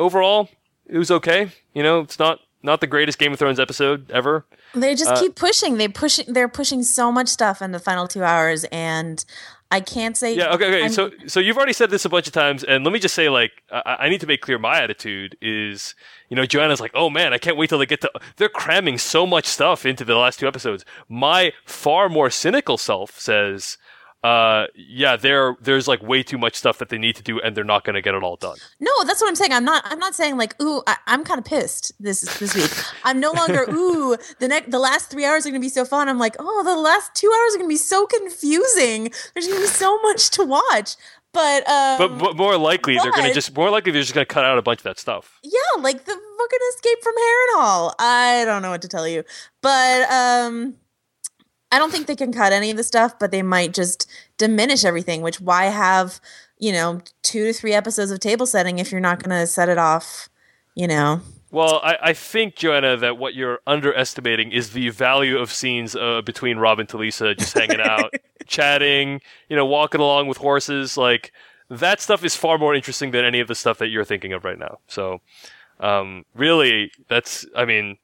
[0.02, 0.50] overall,
[0.86, 1.52] it was okay.
[1.74, 4.46] You know, it's not not the greatest Game of Thrones episode ever.
[4.76, 5.78] They just Uh, keep pushing.
[5.78, 6.20] They push.
[6.28, 9.24] They're pushing so much stuff in the final two hours, and
[9.72, 10.36] I can't say.
[10.36, 10.82] Yeah, okay, okay.
[10.84, 13.16] I'm- so, so you've already said this a bunch of times, and let me just
[13.16, 15.96] say, like, I, I need to make clear my attitude is,
[16.30, 18.12] you know, Joanna's like, oh man, I can't wait till they get to.
[18.38, 20.86] They're cramming so much stuff into the last two episodes.
[21.10, 23.78] My far more cynical self says,
[24.24, 27.56] uh, yeah, there, there's like way too much stuff that they need to do, and
[27.58, 28.58] they're not going to get it all done.
[28.80, 29.52] no, that's what I'm saying.
[29.52, 29.84] I'm not.
[29.86, 32.72] I'm not saying like, ooh, I, I'm kind of pissed this this week.
[33.04, 34.16] I'm no longer ooh.
[34.40, 36.08] The next, the last three hours are going to be so fun.
[36.08, 39.12] I'm like, oh, the last two hours are going to be so confusing.
[39.34, 40.96] There's going to be so much to watch.
[41.34, 44.26] But um, But, but more likely, they're going to just more likely they're just going
[44.28, 45.40] to cut out a bunch of that stuff.
[45.44, 47.94] yeah, like the fucking escape from Harrenhal.
[47.98, 49.24] I don't know what to tell you,
[49.62, 50.76] but um,
[51.72, 54.84] I don't think they can cut any of the stuff, but they might just diminish
[54.84, 55.22] everything.
[55.22, 56.20] Which why have
[56.60, 59.70] you know two to three episodes of table setting if you're not going to set
[59.70, 60.30] it off?
[60.76, 65.52] You know, Well, I, I think, Joanna, that what you're underestimating is the value of
[65.52, 68.14] scenes uh, between Robb and Talisa just hanging out,
[68.48, 69.20] chatting,
[69.50, 70.96] you know, walking along with horses.
[70.96, 71.34] Like,
[71.70, 74.46] that stuff is far more interesting than any of the stuff that you're thinking of
[74.46, 74.80] right now.
[74.88, 75.20] So,
[75.82, 77.98] um, really, that's, I mean,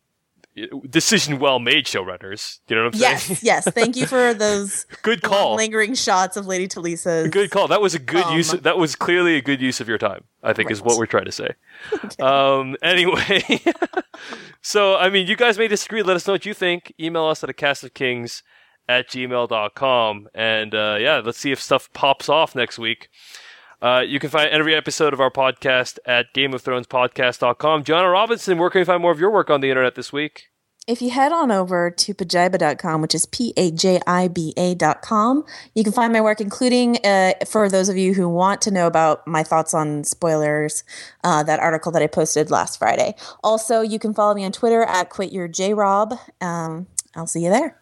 [0.90, 2.60] decision well made showrunners.
[2.68, 3.12] You know what I'm saying?
[3.30, 3.66] Yes, yes.
[3.70, 5.56] Thank you for those Good call.
[5.56, 7.30] lingering shots of Lady Talisa's.
[7.30, 7.68] Good call.
[7.68, 8.52] That was a good Um, use.
[8.52, 10.24] That was clearly a good use of your time.
[10.44, 11.50] I think is what we're trying to say.
[12.20, 13.62] Um, anyway,
[14.62, 16.02] so I mean, you guys may disagree.
[16.04, 16.94] Let us know what you think.
[17.00, 18.44] Email us at a cast of kings
[18.90, 20.30] at gmail.com.
[20.34, 23.10] and uh, yeah, let's see if stuff pops off next week.
[23.82, 27.84] Uh, you can find every episode of our podcast at Game of Thrones Podcast.com.
[27.84, 30.48] Joanna Robinson, where can we find more of your work on the internet this week?
[30.88, 35.44] If you head on over to pajiba.com, which is P A J I B A.com,
[35.76, 38.88] you can find my work, including uh, for those of you who want to know
[38.88, 40.86] about my thoughts on spoilers,
[41.26, 43.16] uh, that article that I posted last Friday.
[43.44, 46.18] Also, you can follow me on Twitter at quityourjrob.
[46.42, 47.78] Um, I'll see you there.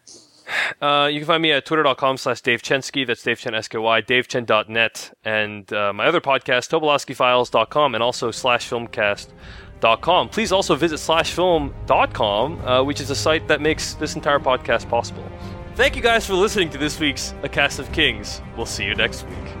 [0.80, 3.06] Uh, you can find me at twitter.com slash Dave Chensky.
[3.06, 5.16] That's Dave Chen, S-K-Y, davechen.net.
[5.24, 10.28] And uh, my other podcast, tobolowskifiles.com, and also slash filmcast.com.
[10.28, 15.24] Please also visit slashfilm.com, uh, which is a site that makes this entire podcast possible.
[15.74, 18.40] Thank you guys for listening to this week's A Cast of Kings.
[18.56, 19.55] We'll see you next week.